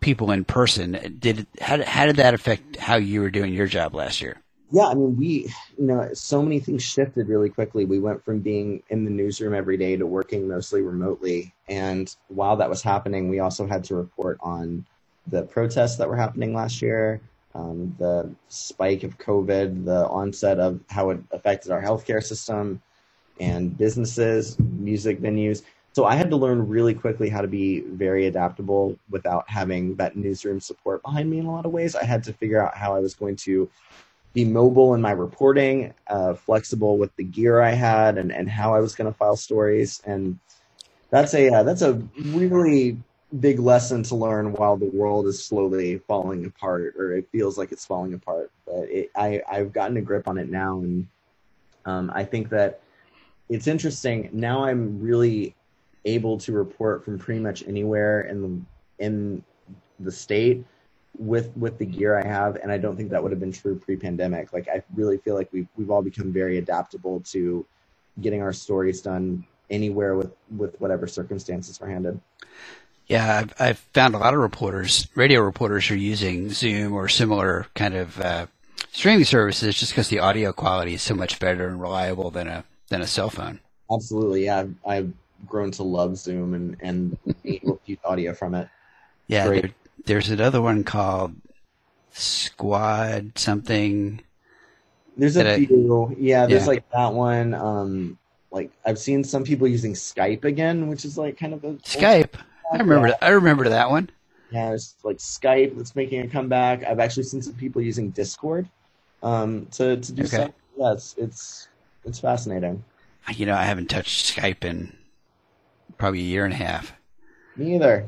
people 0.00 0.30
in 0.30 0.44
person. 0.44 1.16
Did 1.18 1.46
how 1.60 1.82
how 1.82 2.06
did 2.06 2.16
that 2.16 2.34
affect 2.34 2.76
how 2.76 2.96
you 2.96 3.22
were 3.22 3.30
doing 3.30 3.54
your 3.54 3.66
job 3.66 3.94
last 3.94 4.20
year? 4.20 4.36
Yeah, 4.70 4.86
I 4.86 4.94
mean, 4.94 5.16
we, 5.16 5.52
you 5.78 5.86
know, 5.86 6.10
so 6.12 6.42
many 6.42 6.60
things 6.60 6.82
shifted 6.82 7.28
really 7.28 7.48
quickly. 7.48 7.86
We 7.86 8.00
went 8.00 8.22
from 8.22 8.40
being 8.40 8.82
in 8.90 9.04
the 9.04 9.10
newsroom 9.10 9.54
every 9.54 9.78
day 9.78 9.96
to 9.96 10.04
working 10.04 10.46
mostly 10.46 10.82
remotely. 10.82 11.54
And 11.68 12.14
while 12.28 12.56
that 12.56 12.68
was 12.68 12.82
happening, 12.82 13.28
we 13.28 13.38
also 13.38 13.66
had 13.66 13.82
to 13.84 13.94
report 13.94 14.36
on 14.40 14.84
the 15.26 15.42
protests 15.42 15.96
that 15.96 16.08
were 16.08 16.16
happening 16.16 16.52
last 16.54 16.82
year, 16.82 17.20
um, 17.54 17.94
the 17.98 18.30
spike 18.48 19.04
of 19.04 19.16
COVID, 19.18 19.86
the 19.86 20.06
onset 20.08 20.58
of 20.58 20.80
how 20.88 21.10
it 21.10 21.20
affected 21.30 21.72
our 21.72 21.82
healthcare 21.82 22.22
system 22.22 22.82
and 23.40 23.76
businesses, 23.76 24.58
music 24.58 25.20
venues. 25.20 25.62
So 25.92 26.04
I 26.04 26.14
had 26.14 26.28
to 26.30 26.36
learn 26.36 26.68
really 26.68 26.94
quickly 26.94 27.28
how 27.30 27.40
to 27.40 27.48
be 27.48 27.80
very 27.80 28.26
adaptable 28.26 28.98
without 29.08 29.48
having 29.48 29.96
that 29.96 30.16
newsroom 30.16 30.60
support 30.60 31.02
behind 31.02 31.30
me 31.30 31.38
in 31.38 31.46
a 31.46 31.52
lot 31.52 31.64
of 31.64 31.72
ways. 31.72 31.96
I 31.96 32.04
had 32.04 32.22
to 32.24 32.32
figure 32.34 32.62
out 32.62 32.76
how 32.76 32.94
I 32.94 33.00
was 33.00 33.14
going 33.14 33.36
to 33.36 33.68
be 34.34 34.44
mobile 34.44 34.94
in 34.94 35.00
my 35.00 35.12
reporting, 35.12 35.94
uh, 36.06 36.34
flexible 36.34 36.98
with 36.98 37.14
the 37.16 37.24
gear 37.24 37.60
I 37.60 37.70
had, 37.70 38.18
and, 38.18 38.30
and 38.30 38.48
how 38.48 38.74
I 38.74 38.80
was 38.80 38.94
going 38.94 39.10
to 39.10 39.16
file 39.16 39.36
stories. 39.36 40.02
And 40.04 40.38
that's 41.10 41.34
a 41.34 41.48
uh, 41.48 41.62
that's 41.62 41.82
a 41.82 42.02
really 42.24 42.98
big 43.40 43.58
lesson 43.58 44.02
to 44.02 44.14
learn 44.14 44.52
while 44.52 44.76
the 44.76 44.86
world 44.86 45.26
is 45.26 45.44
slowly 45.44 45.98
falling 46.06 46.44
apart, 46.44 46.94
or 46.96 47.14
it 47.14 47.28
feels 47.30 47.58
like 47.58 47.72
it's 47.72 47.84
falling 47.84 48.14
apart. 48.14 48.50
But 48.66 48.90
it, 48.90 49.10
I 49.16 49.42
I've 49.50 49.72
gotten 49.72 49.96
a 49.96 50.02
grip 50.02 50.28
on 50.28 50.38
it 50.38 50.50
now, 50.50 50.78
and 50.78 51.08
um, 51.84 52.10
I 52.14 52.24
think 52.24 52.50
that 52.50 52.80
it's 53.48 53.66
interesting. 53.66 54.28
Now 54.32 54.64
I'm 54.64 55.00
really 55.00 55.54
able 56.04 56.38
to 56.38 56.52
report 56.52 57.04
from 57.04 57.18
pretty 57.18 57.40
much 57.40 57.64
anywhere 57.66 58.22
in 58.22 58.42
the 58.42 59.04
in 59.04 59.42
the 60.00 60.12
state 60.12 60.64
with 61.18 61.54
with 61.56 61.78
the 61.78 61.86
gear 61.86 62.18
I 62.18 62.26
have, 62.26 62.56
and 62.56 62.70
I 62.70 62.78
don't 62.78 62.96
think 62.96 63.10
that 63.10 63.22
would 63.22 63.32
have 63.32 63.40
been 63.40 63.52
true 63.52 63.78
pre-pandemic. 63.78 64.52
Like 64.52 64.68
I 64.68 64.82
really 64.94 65.18
feel 65.18 65.34
like 65.34 65.48
we've 65.52 65.68
we've 65.76 65.90
all 65.90 66.02
become 66.02 66.32
very 66.32 66.58
adaptable 66.58 67.20
to 67.32 67.66
getting 68.20 68.42
our 68.42 68.52
stories 68.52 69.02
done 69.02 69.44
anywhere 69.70 70.14
with 70.14 70.32
with 70.56 70.80
whatever 70.80 71.06
circumstances 71.06 71.80
we're 71.80 71.88
handed. 71.88 72.20
Yeah, 73.08 73.38
I've, 73.38 73.54
I've 73.58 73.78
found 73.78 74.14
a 74.14 74.18
lot 74.18 74.34
of 74.34 74.40
reporters, 74.40 75.08
radio 75.14 75.40
reporters, 75.40 75.90
are 75.90 75.96
using 75.96 76.50
Zoom 76.50 76.92
or 76.92 77.08
similar 77.08 77.66
kind 77.74 77.94
of 77.94 78.20
uh, 78.20 78.46
streaming 78.92 79.24
services 79.24 79.78
just 79.78 79.92
because 79.92 80.08
the 80.08 80.18
audio 80.18 80.52
quality 80.52 80.92
is 80.92 81.00
so 81.00 81.14
much 81.14 81.40
better 81.40 81.68
and 81.68 81.80
reliable 81.80 82.30
than 82.30 82.48
a 82.48 82.64
than 82.88 83.00
a 83.00 83.06
cell 83.06 83.30
phone. 83.30 83.60
Absolutely, 83.90 84.44
yeah. 84.44 84.58
I've, 84.58 84.74
I've 84.86 85.12
grown 85.46 85.70
to 85.72 85.82
love 85.82 86.18
Zoom 86.18 86.52
and 86.52 86.76
and 86.80 87.18
able 87.44 87.76
to 87.76 87.82
use 87.86 87.98
audio 88.04 88.34
from 88.34 88.54
it. 88.54 88.68
Yeah, 89.26 89.46
Great. 89.46 89.72
There, 90.04 90.14
there's 90.14 90.30
another 90.30 90.60
one 90.62 90.84
called 90.84 91.34
Squad 92.12 93.38
something. 93.38 94.20
There's 95.16 95.36
a 95.36 95.44
Did 95.44 95.52
I- 95.62 95.66
few, 95.66 96.16
yeah. 96.18 96.46
There's 96.46 96.62
Yeah. 96.62 96.68
like 96.68 96.90
that 96.90 97.12
one. 97.12 97.54
Um, 97.54 98.18
like 98.50 98.70
I've 98.86 98.98
seen 98.98 99.24
some 99.24 99.44
people 99.44 99.66
using 99.68 99.92
Skype 99.94 100.44
again, 100.44 100.88
which 100.88 101.04
is 101.04 101.18
like 101.18 101.36
kind 101.38 101.52
of 101.54 101.64
a 101.64 101.74
Skype. 101.74 102.34
I 102.72 102.78
remember. 102.78 103.08
Yeah. 103.08 103.14
I 103.22 103.28
remember 103.30 103.68
that 103.68 103.90
one. 103.90 104.10
Yeah, 104.50 104.72
it's 104.72 104.94
like 105.02 105.18
Skype 105.18 105.76
that's 105.76 105.94
making 105.94 106.20
a 106.22 106.28
comeback. 106.28 106.84
I've 106.84 107.00
actually 107.00 107.24
seen 107.24 107.42
some 107.42 107.54
people 107.54 107.82
using 107.82 108.10
Discord 108.10 108.68
um, 109.22 109.66
to 109.72 109.96
to 109.98 110.12
do 110.12 110.22
Okay. 110.22 110.28
stuff. 110.36 110.50
Yeah, 110.78 110.92
it's 110.92 111.14
it's 111.18 111.68
it's 112.04 112.20
fascinating. 112.20 112.82
You 113.34 113.44
know, 113.46 113.54
I 113.54 113.64
haven't 113.64 113.90
touched 113.90 114.34
Skype 114.36 114.64
in 114.64 114.96
probably 115.98 116.20
a 116.20 116.24
year 116.24 116.44
and 116.46 116.54
a 116.54 116.56
half. 116.56 116.94
Me 117.56 117.74
either. 117.74 118.06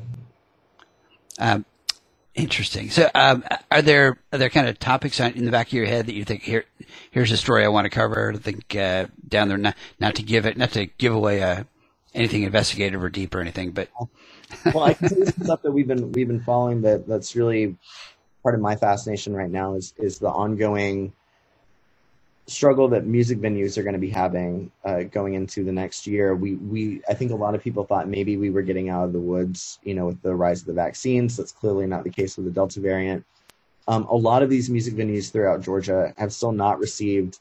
Um, 1.38 1.64
interesting. 2.40 2.90
So, 2.90 3.10
um, 3.14 3.44
are 3.70 3.82
there 3.82 4.18
are 4.32 4.38
there 4.38 4.50
kind 4.50 4.68
of 4.68 4.78
topics 4.78 5.20
on, 5.20 5.32
in 5.32 5.44
the 5.44 5.50
back 5.50 5.68
of 5.68 5.72
your 5.72 5.86
head 5.86 6.06
that 6.06 6.14
you 6.14 6.24
think 6.24 6.42
here 6.42 6.64
here's 7.10 7.30
a 7.30 7.36
story 7.36 7.64
I 7.64 7.68
want 7.68 7.84
to 7.84 7.90
cover? 7.90 8.32
I 8.32 8.38
think 8.38 8.74
uh, 8.74 9.06
down 9.28 9.48
there, 9.48 9.58
not 9.58 9.76
not 9.98 10.14
to 10.16 10.22
give 10.22 10.46
it, 10.46 10.56
not 10.56 10.72
to 10.72 10.86
give 10.86 11.14
away 11.14 11.42
uh, 11.42 11.64
anything 12.14 12.42
investigative 12.42 13.02
or 13.02 13.08
deep 13.08 13.34
or 13.34 13.40
anything, 13.40 13.70
but 13.72 13.88
Well, 14.74 14.84
I 14.84 14.96
you 15.00 15.26
stuff 15.26 15.62
that 15.62 15.72
we've 15.72 15.86
been 15.86 16.12
we've 16.12 16.28
been 16.28 16.42
following 16.42 16.82
that 16.82 17.06
that's 17.06 17.36
really 17.36 17.76
part 18.42 18.54
of 18.54 18.60
my 18.60 18.76
fascination 18.76 19.34
right 19.34 19.50
now 19.50 19.74
is 19.74 19.94
is 19.98 20.18
the 20.18 20.28
ongoing 20.28 21.12
struggle 22.46 22.88
that 22.88 23.06
music 23.06 23.38
venues 23.38 23.78
are 23.78 23.82
going 23.82 23.94
to 23.94 24.00
be 24.00 24.10
having 24.10 24.70
uh, 24.84 25.02
going 25.04 25.34
into 25.34 25.64
the 25.64 25.72
next 25.72 26.06
year. 26.06 26.34
We 26.34 26.56
we 26.56 27.02
I 27.08 27.14
think 27.14 27.30
a 27.30 27.36
lot 27.36 27.54
of 27.54 27.62
people 27.62 27.84
thought 27.84 28.08
maybe 28.08 28.36
we 28.36 28.50
were 28.50 28.62
getting 28.62 28.88
out 28.88 29.04
of 29.04 29.12
the 29.12 29.20
woods, 29.20 29.78
you 29.82 29.94
know, 29.94 30.06
with 30.06 30.20
the 30.22 30.34
rise 30.34 30.60
of 30.60 30.66
the 30.66 30.72
vaccines. 30.72 31.36
That's 31.36 31.52
clearly 31.52 31.86
not 31.86 32.04
the 32.04 32.10
case 32.10 32.36
with 32.36 32.46
the 32.46 32.52
Delta 32.52 32.80
variant. 32.80 33.24
Um, 33.88 34.04
a 34.10 34.16
lot 34.16 34.42
of 34.42 34.50
these 34.50 34.70
music 34.70 34.94
venues 34.94 35.30
throughout 35.32 35.62
Georgia 35.62 36.12
have 36.16 36.32
still 36.32 36.52
not 36.52 36.78
received 36.78 37.38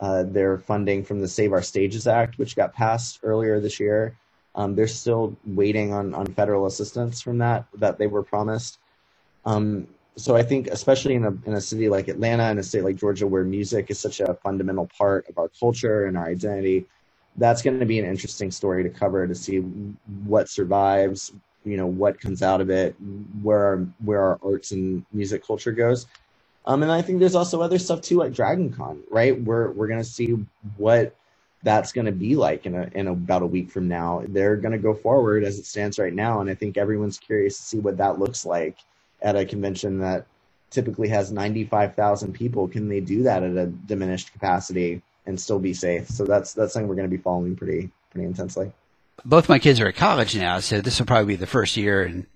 uh, 0.00 0.24
their 0.24 0.58
funding 0.58 1.04
from 1.04 1.20
the 1.20 1.28
Save 1.28 1.52
Our 1.52 1.62
Stages 1.62 2.06
Act, 2.06 2.38
which 2.38 2.56
got 2.56 2.74
passed 2.74 3.20
earlier 3.22 3.60
this 3.60 3.78
year. 3.78 4.16
Um, 4.54 4.74
they're 4.74 4.88
still 4.88 5.36
waiting 5.46 5.92
on, 5.92 6.12
on 6.12 6.26
federal 6.26 6.66
assistance 6.66 7.22
from 7.22 7.38
that 7.38 7.66
that 7.74 7.98
they 7.98 8.06
were 8.06 8.22
promised. 8.22 8.78
Um, 9.44 9.86
so 10.16 10.36
I 10.36 10.42
think, 10.42 10.68
especially 10.68 11.14
in 11.14 11.24
a 11.24 11.34
in 11.46 11.54
a 11.54 11.60
city 11.60 11.88
like 11.88 12.08
Atlanta 12.08 12.44
and 12.44 12.58
a 12.58 12.62
state 12.62 12.84
like 12.84 12.96
Georgia, 12.96 13.26
where 13.26 13.44
music 13.44 13.90
is 13.90 13.98
such 13.98 14.20
a 14.20 14.34
fundamental 14.34 14.88
part 14.96 15.28
of 15.28 15.38
our 15.38 15.48
culture 15.48 16.06
and 16.06 16.16
our 16.18 16.26
identity, 16.26 16.86
that's 17.36 17.62
going 17.62 17.80
to 17.80 17.86
be 17.86 17.98
an 17.98 18.04
interesting 18.04 18.50
story 18.50 18.82
to 18.82 18.90
cover 18.90 19.26
to 19.26 19.34
see 19.34 19.58
what 20.24 20.50
survives, 20.50 21.32
you 21.64 21.76
know, 21.76 21.86
what 21.86 22.20
comes 22.20 22.42
out 22.42 22.60
of 22.60 22.68
it, 22.68 22.94
where 23.42 23.64
our, 23.64 23.76
where 24.04 24.20
our 24.20 24.38
arts 24.44 24.72
and 24.72 25.04
music 25.12 25.46
culture 25.46 25.72
goes. 25.72 26.06
Um, 26.66 26.82
and 26.82 26.92
I 26.92 27.02
think 27.02 27.18
there's 27.18 27.34
also 27.34 27.62
other 27.62 27.78
stuff 27.78 28.02
too, 28.02 28.18
like 28.18 28.34
Dragon 28.34 28.70
Con, 28.70 29.02
right? 29.10 29.40
We're 29.40 29.70
we're 29.72 29.88
going 29.88 29.98
to 29.98 30.04
see 30.04 30.36
what 30.76 31.16
that's 31.62 31.92
going 31.92 32.06
to 32.06 32.12
be 32.12 32.36
like 32.36 32.66
in 32.66 32.74
a, 32.74 32.90
in 32.94 33.08
about 33.08 33.42
a 33.42 33.46
week 33.46 33.70
from 33.70 33.88
now. 33.88 34.24
They're 34.28 34.56
going 34.56 34.72
to 34.72 34.78
go 34.78 34.92
forward 34.92 35.42
as 35.42 35.58
it 35.58 35.64
stands 35.64 35.98
right 35.98 36.12
now, 36.12 36.40
and 36.40 36.50
I 36.50 36.54
think 36.54 36.76
everyone's 36.76 37.18
curious 37.18 37.56
to 37.56 37.62
see 37.62 37.78
what 37.78 37.96
that 37.96 38.18
looks 38.18 38.44
like 38.44 38.76
at 39.22 39.36
a 39.36 39.44
convention 39.46 39.98
that 40.00 40.26
typically 40.70 41.08
has 41.08 41.32
95,000 41.32 42.32
people. 42.32 42.68
Can 42.68 42.88
they 42.88 43.00
do 43.00 43.22
that 43.24 43.42
at 43.42 43.56
a 43.56 43.66
diminished 43.66 44.32
capacity 44.32 45.02
and 45.26 45.40
still 45.40 45.58
be 45.60 45.74
safe? 45.74 46.08
So 46.08 46.24
that's 46.24 46.54
that's 46.54 46.72
something 46.72 46.88
we're 46.88 46.96
going 46.96 47.10
to 47.10 47.16
be 47.16 47.22
following 47.22 47.56
pretty 47.56 47.90
pretty 48.10 48.26
intensely. 48.26 48.72
both 49.24 49.48
my 49.48 49.58
kids 49.58 49.80
are 49.80 49.88
at 49.88 49.96
college 49.96 50.36
now, 50.36 50.60
so 50.60 50.80
this 50.80 50.98
will 50.98 51.06
probably 51.06 51.34
be 51.34 51.36
the 51.36 51.46
first 51.46 51.76
year 51.76 52.04
in, 52.04 52.26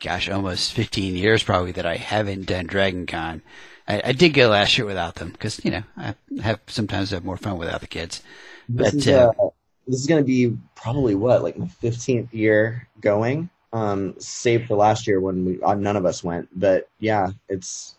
gosh, 0.00 0.28
almost 0.28 0.72
15 0.72 1.16
years 1.16 1.42
probably 1.42 1.72
that 1.72 1.86
I 1.86 1.96
haven't 1.96 2.46
done 2.46 2.66
Dragon 2.66 3.06
Con. 3.06 3.42
I, 3.88 4.02
I 4.06 4.12
did 4.12 4.30
go 4.34 4.48
last 4.48 4.76
year 4.78 4.86
without 4.86 5.16
them 5.16 5.30
because 5.30 5.60
you 5.64 5.70
know 5.70 5.82
I 5.96 6.14
have 6.42 6.60
sometimes 6.66 7.10
have 7.10 7.24
more 7.24 7.36
fun 7.36 7.58
without 7.58 7.80
the 7.80 7.86
kids. 7.88 8.22
This 8.68 8.92
But, 8.92 8.94
is 8.94 9.08
uh, 9.08 9.28
uh, 9.38 9.50
this 9.86 10.00
is 10.00 10.06
going 10.06 10.22
to 10.22 10.26
be 10.26 10.56
probably 10.74 11.14
what 11.14 11.42
like 11.42 11.56
my 11.58 11.68
fifteenth 11.68 12.32
year 12.34 12.88
going. 13.00 13.50
Um, 13.76 14.14
save 14.18 14.66
for 14.66 14.74
last 14.74 15.06
year 15.06 15.20
when 15.20 15.44
we 15.44 15.62
uh, 15.62 15.74
none 15.74 15.96
of 15.96 16.06
us 16.06 16.24
went, 16.24 16.48
but 16.58 16.88
yeah, 16.98 17.32
it's 17.50 17.96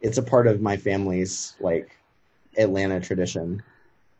it's 0.00 0.18
a 0.18 0.24
part 0.24 0.48
of 0.48 0.60
my 0.60 0.76
family's 0.76 1.54
like 1.60 1.96
Atlanta 2.58 2.98
tradition. 2.98 3.62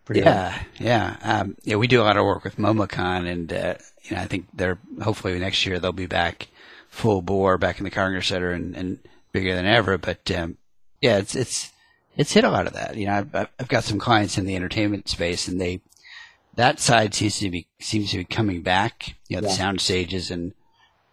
Much. 0.08 0.18
Yeah, 0.18 0.62
yeah, 0.78 1.16
um, 1.22 1.56
yeah. 1.64 1.74
We 1.76 1.88
do 1.88 2.00
a 2.00 2.04
lot 2.04 2.16
of 2.16 2.24
work 2.24 2.44
with 2.44 2.58
MomoCon, 2.58 3.28
and 3.28 3.52
uh, 3.52 3.74
you 4.04 4.14
know, 4.14 4.22
I 4.22 4.26
think 4.26 4.46
they're 4.54 4.78
hopefully 5.02 5.36
next 5.40 5.66
year 5.66 5.80
they'll 5.80 5.90
be 5.90 6.06
back 6.06 6.46
full 6.88 7.22
bore 7.22 7.58
back 7.58 7.78
in 7.78 7.84
the 7.84 7.90
Cargill 7.90 8.22
Center 8.22 8.52
and, 8.52 8.76
and 8.76 9.00
bigger 9.32 9.56
than 9.56 9.66
ever. 9.66 9.98
But 9.98 10.30
um, 10.30 10.58
yeah, 11.00 11.18
it's 11.18 11.34
it's 11.34 11.72
it's 12.16 12.34
hit 12.34 12.44
a 12.44 12.50
lot 12.50 12.68
of 12.68 12.74
that. 12.74 12.96
You 12.96 13.06
know, 13.06 13.14
I've, 13.14 13.48
I've 13.58 13.68
got 13.68 13.82
some 13.82 13.98
clients 13.98 14.38
in 14.38 14.46
the 14.46 14.54
entertainment 14.54 15.08
space, 15.08 15.48
and 15.48 15.60
they 15.60 15.80
that 16.54 16.78
side 16.78 17.14
seems 17.14 17.40
to 17.40 17.50
be 17.50 17.66
seems 17.80 18.12
to 18.12 18.18
be 18.18 18.24
coming 18.24 18.62
back. 18.62 19.16
You 19.26 19.36
know, 19.36 19.42
the 19.42 19.50
sound 19.50 19.80
stages 19.80 20.30
and 20.30 20.52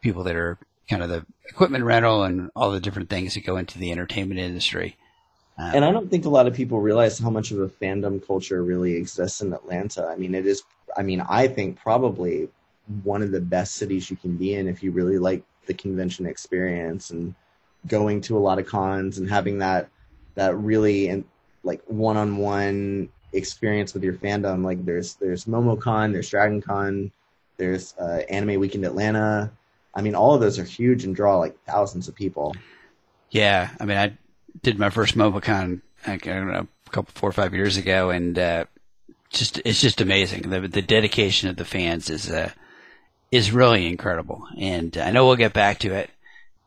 people 0.02 0.24
that 0.24 0.36
are 0.36 0.58
kind 0.90 1.04
of 1.04 1.10
the 1.10 1.26
equipment 1.50 1.84
rental 1.84 2.24
and 2.24 2.50
all 2.56 2.72
the 2.72 2.80
different 2.80 3.10
things 3.10 3.34
that 3.34 3.46
go 3.46 3.58
into 3.58 3.78
the 3.78 3.92
entertainment 3.92 4.40
industry. 4.40 4.96
Um, 5.58 5.72
And 5.76 5.86
I 5.86 5.92
don't 5.92 6.10
think 6.10 6.26
a 6.26 6.30
lot 6.30 6.48
of 6.48 6.54
people 6.54 6.80
realize 6.80 7.20
how 7.20 7.30
much 7.30 7.52
of 7.52 7.60
a 7.60 7.68
fandom 7.68 8.26
culture 8.26 8.64
really 8.64 8.94
exists 8.96 9.42
in 9.42 9.54
Atlanta. 9.54 10.08
I 10.08 10.16
mean, 10.16 10.34
it 10.36 10.46
is, 10.46 10.64
I 10.96 11.04
mean, 11.04 11.22
I 11.22 11.48
think 11.48 11.78
probably 11.78 12.48
one 13.04 13.22
of 13.22 13.32
the 13.32 13.42
best 13.42 13.76
cities 13.76 14.10
you 14.10 14.16
can 14.16 14.38
be 14.38 14.54
in 14.54 14.68
if 14.68 14.82
you 14.82 14.92
really 14.92 15.18
like 15.18 15.44
the 15.66 15.74
convention 15.74 16.26
experience 16.26 17.10
and 17.10 17.36
going 17.88 18.22
to 18.22 18.38
a 18.38 18.40
lot 18.40 18.60
of 18.60 18.66
cons 18.66 19.18
and 19.18 19.30
having 19.30 19.58
that, 19.60 19.90
that 20.36 20.56
really 20.56 21.10
and 21.10 21.26
like 21.64 21.82
one-on-one 21.88 23.10
experience 23.34 23.94
with 23.94 24.04
your 24.04 24.14
fandom. 24.14 24.64
Like 24.64 24.86
there's, 24.86 25.16
there's 25.16 25.46
MomoCon, 25.46 26.14
there's 26.14 26.30
Dragon 26.30 26.62
Con, 26.62 27.12
there's 27.58 27.94
uh, 28.00 28.22
Anime 28.30 28.60
Weekend 28.60 28.86
Atlanta. 28.86 29.52
I 29.98 30.02
mean, 30.02 30.14
all 30.14 30.36
of 30.36 30.42
those 30.42 30.60
are 30.60 30.64
huge 30.64 31.04
and 31.04 31.16
draw 31.16 31.38
like 31.38 31.58
thousands 31.66 32.08
of 32.08 32.14
people. 32.14 32.56
Yeah, 33.32 33.72
I 33.80 33.86
mean, 33.86 33.98
I 33.98 34.16
did 34.62 34.78
my 34.78 34.92
first 34.92 35.18
MomoCon, 35.18 35.82
I 36.06 36.18
don't 36.18 36.52
know, 36.52 36.68
a 36.86 36.90
couple, 36.92 37.12
four 37.16 37.30
or 37.30 37.34
five 37.34 37.56
years 37.56 37.78
ago, 37.78 38.12
and 38.12 38.38
uh, 38.38 38.66
just 39.32 39.60
it's 39.66 39.82
just 39.82 40.00
amazing. 40.00 40.52
The 40.52 40.68
the 40.68 40.84
dedication 40.84 41.50
of 41.50 41.58
the 41.58 41.66
fans 41.66 42.12
is 42.12 42.30
uh, 42.30 42.52
is 43.32 43.52
really 43.52 43.88
incredible, 43.88 44.48
and 44.56 44.96
I 44.98 45.10
know 45.10 45.26
we'll 45.26 45.36
get 45.36 45.54
back 45.54 45.80
to 45.80 45.94
it. 45.94 46.12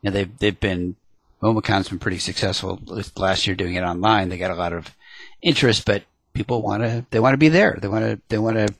You 0.02 0.10
know, 0.10 0.14
they've 0.14 0.38
they've 0.38 0.60
been 0.60 0.96
MomoCon's 1.40 1.88
been 1.88 2.00
pretty 2.00 2.18
successful. 2.18 2.80
Last 3.16 3.46
year 3.46 3.54
doing 3.54 3.76
it 3.76 3.84
online, 3.84 4.28
they 4.28 4.38
got 4.38 4.50
a 4.50 4.56
lot 4.56 4.72
of 4.72 4.92
interest, 5.40 5.87
but 5.87 6.02
people 6.34 6.62
want 6.62 6.82
to 6.82 7.06
they 7.10 7.20
want 7.20 7.34
to 7.34 7.38
be 7.38 7.49
there. 7.49 7.78
They 7.80 7.87
want 7.87 8.04
to 8.04 8.20
they 8.28 8.38
want 8.38 8.56
to 8.56 8.75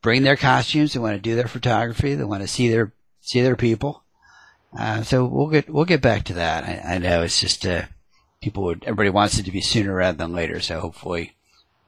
bring 0.00 0.22
their 0.22 0.36
costumes. 0.36 0.94
They 0.94 1.00
want 1.00 1.16
to 1.16 1.20
do 1.20 1.36
their 1.36 1.48
photography. 1.48 2.14
They 2.14 2.24
want 2.24 2.40
to 2.40 2.48
see 2.48 2.70
their 2.70 2.92
see 3.20 3.40
their 3.42 3.56
people. 3.56 4.02
Uh, 4.76 5.02
so 5.02 5.24
we'll 5.24 5.48
get 5.48 5.68
we'll 5.68 5.84
get 5.84 6.00
back 6.00 6.24
to 6.24 6.34
that. 6.34 6.64
I, 6.64 6.94
I 6.94 6.98
know 6.98 7.22
it's 7.22 7.40
just 7.40 7.66
uh, 7.66 7.82
people 8.40 8.62
would 8.64 8.84
everybody 8.84 9.10
wants 9.10 9.38
it 9.38 9.44
to 9.44 9.50
be 9.50 9.60
sooner 9.60 9.94
rather 9.94 10.16
than 10.18 10.32
later. 10.32 10.60
So 10.60 10.80
hopefully 10.80 11.34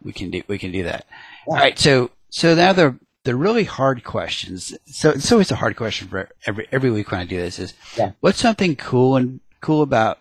we 0.03 0.12
can 0.12 0.31
do 0.31 0.43
we 0.49 0.59
can 0.59 0.73
do 0.73 0.83
that. 0.85 1.07
All 1.47 1.55
right. 1.55 1.79
So 1.79 2.11
so 2.29 2.55
now 2.55 2.73
the 2.73 2.99
the 3.25 3.37
really 3.37 3.65
hard 3.65 4.03
questions. 4.03 4.75
So 4.87 5.11
it's 5.11 5.31
always 5.31 5.53
a 5.53 5.57
hard 5.57 5.77
question 5.77 6.09
for 6.09 6.29
every 6.47 6.67
every 6.73 6.91
week 6.91 7.11
when 7.12 7.21
I 7.21 7.25
do 7.25 7.37
this 7.37 7.59
is 7.61 7.75
Yeah. 7.97 8.12
what's 8.21 8.41
something 8.41 8.75
cool 8.75 9.15
and 9.17 9.39
cool 9.61 9.83
about 9.83 10.19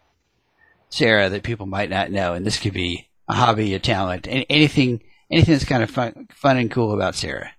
Sarah 0.90 1.30
that 1.30 1.42
people 1.44 1.66
might 1.66 1.90
not 1.90 2.12
know, 2.12 2.34
and 2.34 2.46
this 2.46 2.60
could 2.60 2.74
be 2.74 3.10
a 3.28 3.34
hobby, 3.34 3.74
a 3.74 3.80
talent, 3.80 4.28
an- 4.28 4.46
anything 4.50 5.02
anything 5.32 5.54
that's 5.54 5.66
kind 5.66 5.82
of 5.82 5.90
fun 5.90 6.28
fun 6.36 6.58
and 6.58 6.70
cool 6.70 6.94
about 6.94 7.16
Sarah. 7.16 7.52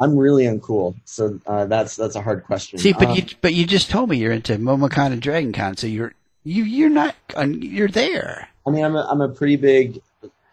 I'm 0.00 0.16
really 0.16 0.44
uncool, 0.44 0.94
so 1.04 1.40
uh, 1.46 1.66
that's 1.66 1.96
that's 1.96 2.14
a 2.14 2.22
hard 2.22 2.44
question. 2.44 2.78
See, 2.78 2.92
but 2.92 3.08
Um, 3.08 3.16
you 3.16 3.24
but 3.40 3.54
you 3.54 3.66
just 3.66 3.90
told 3.90 4.10
me 4.10 4.18
you're 4.18 4.32
into 4.32 4.56
MomoCon 4.56 5.12
and 5.12 5.20
Dragon 5.20 5.52
Con, 5.52 5.76
so 5.76 5.86
you're 5.86 6.14
you 6.44 6.64
you're 6.64 6.88
not 6.88 7.16
you're 7.46 7.88
there. 7.88 8.48
I 8.66 8.70
mean, 8.70 8.84
I'm 8.84 8.96
a, 8.96 9.06
I'm 9.10 9.20
a 9.20 9.28
pretty 9.28 9.56
big 9.56 10.00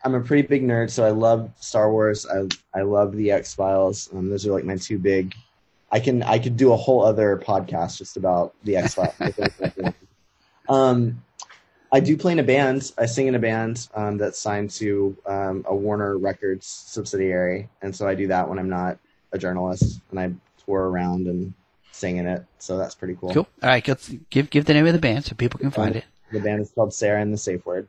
I'm 0.06 0.14
a 0.14 0.22
pretty 0.22 0.48
big 0.48 0.64
nerd, 0.64 0.92
so 0.92 1.04
I 1.04 1.10
love 1.10 1.52
Star 1.60 1.92
Wars. 1.92 2.28
I 2.28 2.48
I 2.78 2.84
love 2.84 3.16
the 3.16 3.32
X 3.32 3.56
Files. 3.56 4.08
Um, 4.14 4.30
those 4.30 4.46
are 4.46 4.52
like 4.52 4.64
my 4.64 4.78
two 4.78 5.00
big. 5.00 5.34
I 5.92 6.00
can 6.00 6.22
I 6.22 6.38
could 6.38 6.56
do 6.56 6.72
a 6.72 6.78
whole 6.78 7.04
other 7.04 7.42
podcast 7.44 7.98
just 7.98 8.16
about 8.16 8.54
the 8.64 8.78
X 8.78 8.94
Files. 8.94 9.14
um, 10.70 11.24
I 11.92 12.00
do 12.02 12.16
play 12.18 12.34
in 12.34 12.40
a 12.40 12.44
band. 12.44 12.92
I 13.00 13.08
sing 13.08 13.26
in 13.26 13.34
a 13.34 13.40
band 13.40 13.88
um, 13.96 14.18
that's 14.18 14.38
signed 14.38 14.70
to 14.72 15.18
um, 15.26 15.66
a 15.68 15.76
Warner 15.76 16.20
Records 16.20 16.68
subsidiary, 16.68 17.68
and 17.82 17.96
so 17.96 18.08
I 18.08 18.14
do 18.14 18.28
that 18.28 18.48
when 18.48 18.60
I'm 18.60 18.70
not 18.70 19.00
a 19.32 19.38
journalist, 19.38 20.02
and 20.12 20.20
I 20.20 20.32
tour 20.66 20.90
around 20.90 21.28
and 21.28 21.54
sing 21.92 22.18
in 22.18 22.28
it. 22.28 22.44
So 22.60 22.78
that's 22.78 22.96
pretty 22.96 23.16
cool. 23.16 23.34
Cool. 23.34 23.48
All 23.64 23.70
right, 23.70 23.88
let's 23.88 24.10
give 24.30 24.50
give 24.50 24.66
the 24.66 24.74
name 24.74 24.86
of 24.88 24.94
the 24.94 25.00
band 25.00 25.26
so 25.26 25.36
people 25.36 25.60
can 25.60 25.72
find 25.72 25.96
it. 25.96 26.06
The 26.32 26.40
band 26.40 26.62
is 26.62 26.72
called 26.72 26.94
Sarah 26.94 27.22
and 27.22 27.34
the 27.34 27.38
Safe 27.38 27.66
Word. 27.66 27.88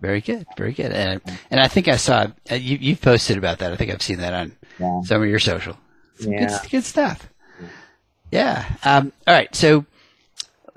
Very 0.00 0.20
good, 0.20 0.46
very 0.56 0.72
good. 0.72 0.92
And 0.92 1.20
and 1.50 1.60
I 1.60 1.68
think 1.68 1.88
I 1.88 1.96
saw 1.96 2.28
uh, 2.50 2.54
you 2.54 2.78
you 2.78 2.96
posted 2.96 3.36
about 3.36 3.58
that. 3.58 3.72
I 3.72 3.76
think 3.76 3.90
I've 3.90 4.02
seen 4.02 4.18
that 4.18 4.32
on 4.32 4.56
Yeah. 4.78 5.02
some 5.02 5.22
of 5.22 5.28
your 5.28 5.38
social. 5.40 5.76
Some 6.18 6.32
Yeah. 6.32 6.58
good, 6.62 6.70
good 6.70 6.84
stuff. 6.84 7.28
Yeah. 8.30 8.64
Um, 8.84 9.12
all 9.26 9.34
right. 9.34 9.54
So 9.54 9.84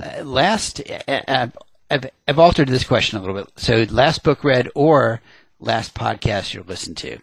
uh, 0.04 0.24
last, 0.24 0.82
uh, 1.08 1.22
uh, 1.28 1.48
I've, 1.92 2.10
I've 2.28 2.40
altered 2.40 2.68
this 2.68 2.84
question 2.84 3.18
a 3.18 3.22
little 3.22 3.36
bit. 3.36 3.48
So 3.58 3.86
last 3.90 4.24
book 4.24 4.44
read 4.44 4.70
or 4.74 5.22
last 5.60 5.94
podcast 5.94 6.54
you're 6.54 6.64
listened 6.64 6.98
to. 6.98 7.20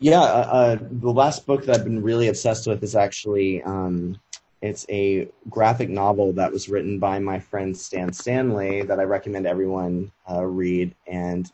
Yeah, 0.00 0.20
uh, 0.20 0.24
uh, 0.24 0.78
the 0.80 1.10
last 1.10 1.44
book 1.44 1.64
that 1.66 1.76
I've 1.76 1.84
been 1.84 2.02
really 2.02 2.28
obsessed 2.28 2.66
with 2.68 2.82
is 2.84 2.94
actually 2.94 3.62
um, 3.64 4.18
it's 4.62 4.86
a 4.88 5.28
graphic 5.50 5.88
novel 5.88 6.32
that 6.34 6.52
was 6.52 6.68
written 6.68 6.98
by 6.98 7.18
my 7.18 7.40
friend 7.40 7.76
Stan 7.76 8.12
Stanley 8.12 8.82
that 8.82 9.00
I 9.00 9.04
recommend 9.04 9.46
everyone 9.46 10.12
uh, 10.30 10.44
read, 10.44 10.94
and 11.06 11.50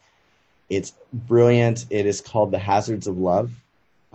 it's 0.68 0.92
brilliant. 1.12 1.86
It 1.88 2.04
is 2.04 2.20
called 2.20 2.50
The 2.50 2.58
Hazards 2.58 3.06
of 3.06 3.18
Love. 3.18 3.50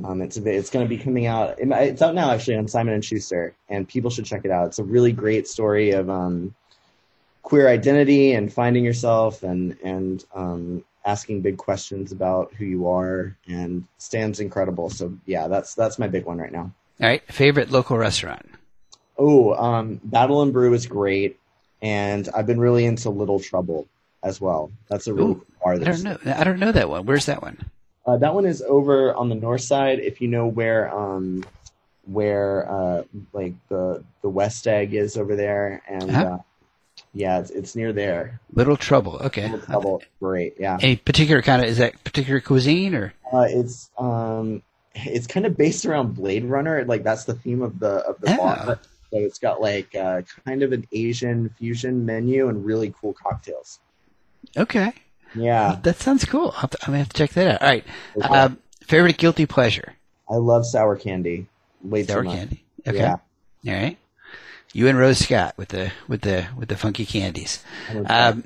Um, 0.03 0.21
it's 0.21 0.37
bit, 0.37 0.55
it's 0.55 0.69
going 0.69 0.85
to 0.85 0.89
be 0.89 1.01
coming 1.01 1.25
out. 1.25 1.55
It's 1.57 2.01
out 2.01 2.13
now 2.13 2.31
actually 2.31 2.57
on 2.57 2.67
Simon 2.67 2.93
and 2.93 3.03
Schuster, 3.03 3.55
and 3.67 3.87
people 3.87 4.11
should 4.11 4.25
check 4.25 4.45
it 4.45 4.51
out. 4.51 4.67
It's 4.67 4.79
a 4.79 4.83
really 4.83 5.11
great 5.11 5.47
story 5.47 5.91
of 5.91 6.09
um, 6.09 6.53
queer 7.41 7.67
identity 7.67 8.33
and 8.33 8.53
finding 8.53 8.83
yourself 8.83 9.41
and 9.43 9.75
and 9.83 10.23
um, 10.35 10.83
asking 11.09 11.41
big 11.41 11.57
questions 11.57 12.11
about 12.11 12.53
who 12.57 12.65
you 12.65 12.87
are. 12.87 13.35
And 13.47 13.83
Stan's 13.97 14.39
incredible. 14.39 14.89
So 14.89 15.03
yeah, 15.25 15.47
that's 15.47 15.73
that's 15.75 15.97
my 15.99 16.07
big 16.07 16.25
one 16.25 16.37
right 16.37 16.51
now. 16.51 16.71
All 17.01 17.07
right. 17.11 17.23
Favorite 17.31 17.71
local 17.71 17.97
restaurant. 17.97 18.45
Oh, 19.17 19.53
um, 19.55 19.99
Battle 20.03 20.41
and 20.43 20.53
Brew 20.53 20.73
is 20.73 20.85
great, 20.87 21.37
and 21.81 22.29
I've 22.35 22.45
been 22.47 22.59
really 22.59 22.85
into 22.85 23.09
Little 23.09 23.39
Trouble 23.39 23.87
as 24.23 24.39
well. 24.39 24.71
That's 24.89 25.07
a 25.07 25.13
really 25.13 25.31
Ooh, 25.31 25.35
cool 25.35 25.45
bar. 25.63 25.73
I 25.73 25.77
don't 25.79 26.03
know. 26.03 26.17
I 26.25 26.43
don't 26.43 26.59
know 26.59 26.71
that 26.71 26.89
one. 26.89 27.05
Where's 27.05 27.25
that 27.25 27.41
one? 27.41 27.57
Uh, 28.05 28.17
that 28.17 28.33
one 28.33 28.45
is 28.45 28.61
over 28.61 29.13
on 29.13 29.27
the 29.29 29.35
north 29.35 29.61
side. 29.61 29.99
If 29.99 30.21
you 30.21 30.27
know 30.29 30.47
where, 30.47 30.89
um, 30.97 31.43
where 32.05 32.69
uh, 32.71 33.03
like 33.33 33.53
the 33.67 34.03
the 34.21 34.29
West 34.29 34.65
Egg 34.67 34.93
is 34.93 35.17
over 35.17 35.35
there, 35.35 35.81
and 35.87 36.09
Uh-huh. 36.09 36.25
uh, 36.35 36.37
yeah, 37.13 37.39
it's 37.39 37.49
it's 37.51 37.75
near 37.75 37.91
there. 37.93 38.39
Little 38.53 38.77
Trouble. 38.77 39.17
Okay. 39.17 39.43
Little 39.49 39.59
Trouble, 39.65 40.03
great. 40.19 40.55
Yeah, 40.59 40.77
Any 40.81 40.95
particular 40.97 41.41
kind 41.41 41.61
of 41.61 41.67
is 41.69 41.77
that 41.77 42.03
particular 42.03 42.39
cuisine 42.41 42.93
or? 42.95 43.13
uh, 43.33 43.45
it's 43.49 43.89
um, 43.97 44.61
it's 44.95 45.27
kind 45.27 45.45
of 45.45 45.55
based 45.57 45.85
around 45.85 46.15
Blade 46.15 46.45
Runner. 46.45 46.83
Like 46.85 47.03
that's 47.03 47.25
the 47.25 47.33
theme 47.33 47.61
of 47.61 47.79
the 47.79 47.95
of 48.07 48.19
the 48.21 48.33
Oh. 48.33 48.37
bar. 48.37 48.79
So 49.11 49.17
it's 49.17 49.39
got 49.39 49.59
like 49.59 49.95
uh, 49.95 50.21
kind 50.45 50.61
of 50.61 50.71
an 50.71 50.85
Asian 50.91 51.49
fusion 51.57 52.05
menu 52.05 52.47
and 52.47 52.63
really 52.63 52.93
cool 53.01 53.13
cocktails. 53.13 53.79
Okay. 54.55 54.93
Yeah, 55.35 55.77
That 55.83 55.97
sounds 55.97 56.25
cool. 56.25 56.51
To, 56.51 56.57
I'm 56.83 56.87
gonna 56.87 56.97
have 56.99 57.09
to 57.09 57.17
check 57.17 57.31
that 57.33 57.47
out. 57.55 57.61
All 57.61 57.67
right. 57.67 57.83
Okay. 58.17 58.27
Um, 58.27 58.57
favorite 58.83 59.17
guilty 59.17 59.45
pleasure. 59.45 59.93
I 60.29 60.35
love 60.35 60.65
sour 60.65 60.95
candy. 60.95 61.47
Way 61.83 62.03
Sour 62.03 62.23
candy. 62.23 62.63
Okay. 62.87 62.97
Yeah. 62.97 63.15
All 63.67 63.73
right. 63.73 63.97
You 64.73 64.87
and 64.87 64.97
Rose 64.99 65.19
Scott 65.19 65.55
with 65.57 65.69
the 65.69 65.91
with 66.07 66.21
the 66.21 66.47
with 66.55 66.69
the 66.69 66.77
funky 66.77 67.05
candies. 67.05 67.63
Um, 68.05 68.43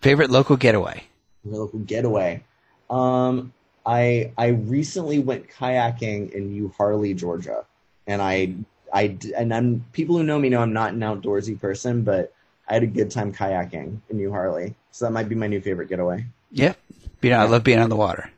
favorite 0.00 0.30
local 0.30 0.56
getaway. 0.56 1.04
Local 1.44 1.78
getaway. 1.80 2.42
Um, 2.88 3.52
I 3.86 4.32
I 4.36 4.48
recently 4.48 5.20
went 5.20 5.48
kayaking 5.48 6.32
in 6.32 6.50
New 6.50 6.72
Harley, 6.76 7.14
Georgia, 7.14 7.64
and 8.06 8.20
I 8.20 8.54
I 8.92 9.16
and 9.36 9.54
I'm 9.54 9.84
people 9.92 10.16
who 10.16 10.24
know 10.24 10.38
me 10.38 10.48
know 10.48 10.60
I'm 10.60 10.72
not 10.72 10.92
an 10.92 11.00
outdoorsy 11.00 11.60
person, 11.60 12.02
but 12.02 12.32
I 12.68 12.74
had 12.74 12.82
a 12.82 12.88
good 12.88 13.10
time 13.10 13.32
kayaking 13.32 14.00
in 14.08 14.16
New 14.16 14.30
Harley, 14.30 14.74
so 14.90 15.04
that 15.04 15.12
might 15.12 15.28
be 15.28 15.34
my 15.34 15.46
new 15.46 15.60
favorite 15.60 15.88
getaway. 15.88 16.26
Yep. 16.52 16.78
You 17.22 17.30
know, 17.30 17.38
I 17.38 17.44
love 17.44 17.62
being 17.62 17.78
on 17.78 17.90
the 17.90 17.96
water. 17.96 18.30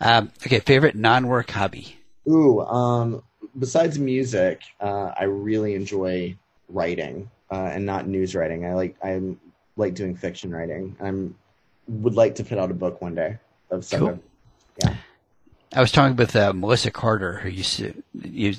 Um, 0.00 0.30
okay. 0.46 0.60
Favorite 0.60 0.94
non-work 0.94 1.50
hobby. 1.50 1.98
Ooh, 2.28 2.60
um, 2.60 3.22
besides 3.58 3.98
music, 3.98 4.62
uh, 4.80 5.12
I 5.18 5.24
really 5.24 5.74
enjoy 5.74 6.36
writing 6.68 7.30
uh, 7.50 7.70
and 7.72 7.84
not 7.86 8.06
news 8.06 8.34
writing. 8.34 8.66
I 8.66 8.74
like 8.74 8.96
I 9.02 9.20
like 9.76 9.94
doing 9.94 10.14
fiction 10.14 10.50
writing. 10.50 10.96
I'm 11.00 11.34
would 11.88 12.14
like 12.14 12.34
to 12.36 12.44
put 12.44 12.58
out 12.58 12.70
a 12.70 12.74
book 12.74 13.00
one 13.00 13.14
day 13.14 13.38
of 13.70 13.84
some 13.84 14.00
Cool. 14.00 14.08
of, 14.10 14.20
yeah. 14.82 14.94
I 15.74 15.80
was 15.80 15.92
talking 15.92 16.16
with 16.16 16.34
uh, 16.36 16.52
Melissa 16.52 16.90
Carter, 16.90 17.34
who 17.38 17.48
used 17.48 17.76
to 17.78 18.02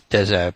does 0.09 0.31
a 0.31 0.53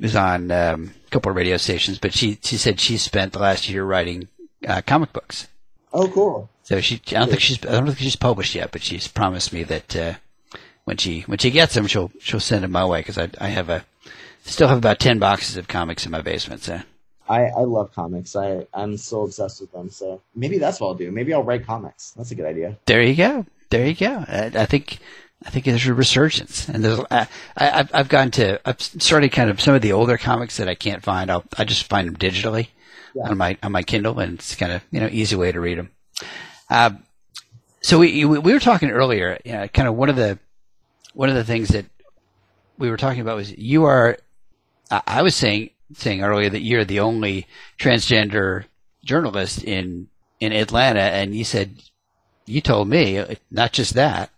was 0.00 0.16
on 0.16 0.50
um, 0.50 0.94
a 1.06 1.10
couple 1.10 1.30
of 1.30 1.36
radio 1.36 1.56
stations, 1.56 1.98
but 1.98 2.12
she 2.12 2.38
she 2.42 2.56
said 2.56 2.80
she 2.80 2.96
spent 2.96 3.32
the 3.32 3.38
last 3.38 3.68
year 3.68 3.84
writing 3.84 4.28
uh, 4.66 4.82
comic 4.86 5.12
books. 5.12 5.48
Oh, 5.92 6.08
cool. 6.08 6.48
So 6.62 6.80
she 6.80 7.00
I 7.08 7.20
don't 7.20 7.28
think 7.28 7.40
she's 7.40 7.64
I 7.64 7.72
don't 7.72 7.86
think 7.86 7.98
she's 7.98 8.16
published 8.16 8.54
yet, 8.54 8.70
but 8.72 8.82
she's 8.82 9.08
promised 9.08 9.52
me 9.52 9.62
that 9.64 9.96
uh, 9.96 10.14
when 10.84 10.96
she 10.96 11.22
when 11.22 11.38
she 11.38 11.50
gets 11.50 11.74
them, 11.74 11.86
she'll 11.86 12.10
she'll 12.20 12.40
send 12.40 12.64
them 12.64 12.72
my 12.72 12.84
way 12.84 13.00
because 13.00 13.18
I 13.18 13.30
I 13.40 13.48
have 13.48 13.68
a 13.68 13.84
still 14.50 14.68
have 14.68 14.78
about 14.78 14.98
ten 14.98 15.18
boxes 15.18 15.56
of 15.56 15.68
comics 15.68 16.04
in 16.06 16.12
my 16.12 16.22
basement. 16.22 16.62
So 16.62 16.80
I, 17.28 17.44
I 17.46 17.60
love 17.62 17.92
comics. 17.92 18.36
I, 18.36 18.66
I'm 18.72 18.96
so 18.96 19.22
obsessed 19.22 19.60
with 19.60 19.72
them. 19.72 19.90
So 19.90 20.22
maybe 20.34 20.58
that's 20.58 20.80
what 20.80 20.88
I'll 20.88 20.94
do. 20.94 21.10
Maybe 21.10 21.34
I'll 21.34 21.42
write 21.42 21.66
comics. 21.66 22.12
That's 22.12 22.30
a 22.30 22.34
good 22.34 22.46
idea. 22.46 22.78
there 22.86 23.02
you 23.02 23.14
go, 23.16 23.44
there 23.70 23.86
you 23.86 23.94
go. 23.94 24.24
I, 24.28 24.52
I 24.54 24.66
think. 24.66 24.98
I 25.44 25.50
think 25.50 25.66
there's 25.66 25.86
a 25.86 25.92
resurgence, 25.92 26.66
and 26.66 26.82
there's. 26.82 26.98
I, 27.10 27.28
I, 27.56 27.70
I've- 27.80 27.90
I've 27.92 28.08
gone 28.08 28.30
to. 28.32 28.58
I've 28.66 28.80
started 28.80 29.32
kind 29.32 29.50
of 29.50 29.60
some 29.60 29.74
of 29.74 29.82
the 29.82 29.92
older 29.92 30.16
comics 30.16 30.56
that 30.56 30.66
I 30.66 30.74
can't 30.74 31.02
find. 31.02 31.30
I'll 31.30 31.44
I 31.58 31.64
just 31.64 31.84
find 31.84 32.08
them 32.08 32.16
digitally 32.16 32.68
Yeah. 33.14 33.28
on 33.28 33.36
my 33.36 33.58
on 33.62 33.70
my 33.70 33.82
Kindle, 33.82 34.18
and 34.18 34.34
it's 34.38 34.54
kind 34.54 34.72
of 34.72 34.82
you 34.90 34.98
know 34.98 35.08
easy 35.12 35.36
way 35.36 35.52
to 35.52 35.60
read 35.60 35.76
them. 35.76 35.90
Uh, 36.70 36.90
so 37.82 37.98
we 37.98 38.24
we 38.24 38.38
we 38.38 38.52
were 38.54 38.58
talking 38.60 38.90
earlier. 38.90 39.38
You 39.44 39.52
know, 39.52 39.68
kind 39.68 39.86
of 39.86 39.94
one 39.94 40.08
of 40.08 40.16
the 40.16 40.38
one 41.12 41.28
of 41.28 41.34
the 41.34 41.44
things 41.44 41.68
that 41.68 41.84
we 42.78 42.88
were 42.88 42.96
talking 42.96 43.20
about 43.20 43.36
was 43.36 43.52
you 43.56 43.84
are. 43.84 44.16
I 44.90 45.22
was 45.22 45.34
saying 45.34 45.70
saying 45.94 46.22
earlier 46.22 46.50
that 46.50 46.62
you're 46.62 46.84
the 46.84 47.00
only 47.00 47.46
transgender 47.78 48.64
journalist 49.04 49.64
in 49.64 50.08
in 50.40 50.52
Atlanta, 50.52 51.00
and 51.00 51.34
you 51.34 51.44
said 51.44 51.82
you 52.46 52.60
told 52.60 52.88
me 52.88 53.18
uh, 53.18 53.34
not 53.50 53.72
just 53.72 53.94
that. 53.94 54.30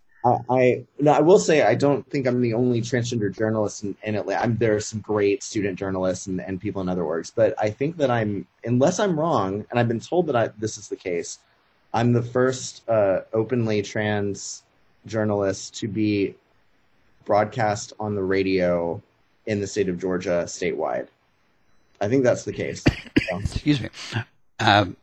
I, 0.50 0.84
no, 0.98 1.12
I 1.12 1.20
will 1.20 1.38
say 1.38 1.62
I 1.62 1.74
don't 1.74 2.08
think 2.10 2.26
I'm 2.26 2.42
the 2.42 2.54
only 2.54 2.80
transgender 2.82 3.34
journalist 3.34 3.84
in, 3.84 3.96
in 4.02 4.14
Atlanta. 4.14 4.42
I'm, 4.42 4.56
there 4.56 4.74
are 4.74 4.80
some 4.80 5.00
great 5.00 5.42
student 5.42 5.78
journalists 5.78 6.26
and, 6.26 6.40
and 6.40 6.60
people 6.60 6.82
in 6.82 6.88
other 6.88 7.02
orgs, 7.02 7.32
but 7.34 7.54
I 7.58 7.70
think 7.70 7.96
that 7.98 8.10
I'm, 8.10 8.46
unless 8.64 8.98
I'm 8.98 9.18
wrong, 9.18 9.64
and 9.70 9.78
I've 9.78 9.88
been 9.88 10.00
told 10.00 10.26
that 10.26 10.36
I, 10.36 10.48
this 10.58 10.76
is 10.76 10.88
the 10.88 10.96
case, 10.96 11.38
I'm 11.94 12.12
the 12.12 12.22
first 12.22 12.86
uh, 12.88 13.20
openly 13.32 13.80
trans 13.80 14.64
journalist 15.06 15.74
to 15.76 15.88
be 15.88 16.34
broadcast 17.24 17.92
on 17.98 18.14
the 18.14 18.22
radio 18.22 19.00
in 19.48 19.60
the 19.60 19.66
state 19.66 19.88
of 19.88 19.98
Georgia 19.98 20.44
statewide. 20.46 21.08
I 22.00 22.08
think 22.08 22.22
that's 22.22 22.44
the 22.44 22.52
case. 22.52 22.84
So, 23.28 23.38
Excuse 23.38 23.80
me. 23.80 23.88
Um, 24.60 24.96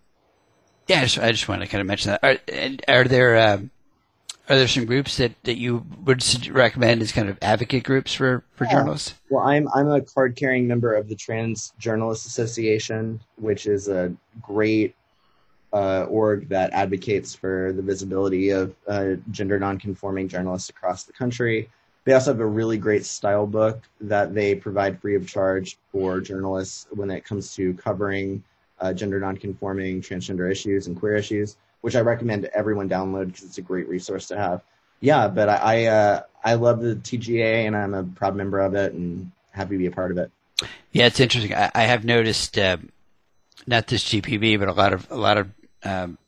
yeah, 0.87 0.99
I 0.99 1.03
just, 1.03 1.17
I 1.17 1.31
just 1.31 1.49
wanted 1.49 1.65
to 1.65 1.71
kind 1.71 1.81
of 1.81 1.87
mention 1.87 2.11
that. 2.11 2.23
Are, 2.23 2.37
and 2.47 2.81
are 2.87 3.03
there 3.03 3.37
um, 3.37 3.71
are 4.47 4.55
there 4.55 4.67
some 4.67 4.85
groups 4.85 5.17
that, 5.17 5.31
that 5.43 5.57
you 5.57 5.83
would 6.03 6.23
recommend 6.49 7.01
as 7.01 7.11
kind 7.11 7.27
of 7.27 7.39
advocate 7.41 7.83
groups 7.83 8.13
for, 8.13 8.43
for 8.53 8.65
Yeah. 8.65 8.71
journalists? 8.73 9.15
Well, 9.29 9.43
I'm 9.43 9.67
I'm 9.73 9.89
a 9.89 10.01
card 10.01 10.35
carrying 10.35 10.67
member 10.67 10.93
of 10.93 11.09
the 11.09 11.15
Trans 11.15 11.73
Journalists 11.79 12.27
Association, 12.27 13.19
which 13.37 13.65
is 13.65 13.87
a 13.87 14.13
great 14.41 14.95
uh, 15.73 16.03
org 16.03 16.47
that 16.49 16.71
advocates 16.71 17.33
for 17.33 17.73
the 17.75 17.81
visibility 17.81 18.51
of 18.51 18.75
uh, 18.87 19.15
gender 19.31 19.59
nonconforming 19.59 20.27
journalists 20.27 20.69
across 20.69 21.03
the 21.03 21.13
country. 21.13 21.67
They 22.05 22.13
also 22.13 22.31
have 22.31 22.39
a 22.39 22.45
really 22.45 22.77
great 22.77 23.03
style 23.03 23.47
book 23.47 23.81
that 23.99 24.33
they 24.33 24.53
provide 24.55 25.01
free 25.01 25.15
of 25.15 25.27
charge 25.27 25.77
for 25.91 26.21
journalists 26.21 26.87
when 26.91 27.09
it 27.09 27.25
comes 27.25 27.53
to 27.55 27.73
covering 27.73 28.43
uh, 28.79 28.93
gender 28.93 29.19
nonconforming, 29.19 30.01
transgender 30.01 30.49
issues, 30.49 30.85
and 30.85 30.97
queer 30.97 31.15
issues, 31.15 31.57
which 31.81 31.95
I 31.95 32.01
recommend 32.01 32.45
everyone 32.53 32.87
download 32.87 33.27
because 33.27 33.43
it's 33.43 33.57
a 33.57 33.63
great 33.63 33.89
resource 33.89 34.27
to 34.27 34.37
have. 34.37 34.61
Yeah, 35.01 35.27
but 35.27 35.49
I 35.49 35.55
I, 35.55 35.85
uh, 35.85 36.21
I 36.43 36.53
love 36.53 36.79
the 36.81 36.95
TJA 36.95 37.65
and 37.65 37.75
I'm 37.75 37.93
a 37.95 38.03
proud 38.03 38.35
member 38.35 38.59
of 38.59 38.75
it 38.75 38.93
and 38.93 39.31
happy 39.51 39.71
to 39.71 39.77
be 39.79 39.87
a 39.87 39.91
part 39.91 40.11
of 40.11 40.17
it. 40.19 40.31
Yeah, 40.91 41.07
it's 41.07 41.19
interesting. 41.19 41.55
I, 41.55 41.71
I 41.73 41.83
have 41.83 42.05
noticed 42.05 42.57
uh, 42.57 42.77
not 43.65 43.87
this 43.87 44.03
GPB, 44.03 44.59
but 44.59 44.67
a 44.67 44.73
lot 44.73 44.93
of 44.93 45.09
a 45.11 45.17
lot 45.17 45.37
of 45.39 45.49
um, 45.83 46.19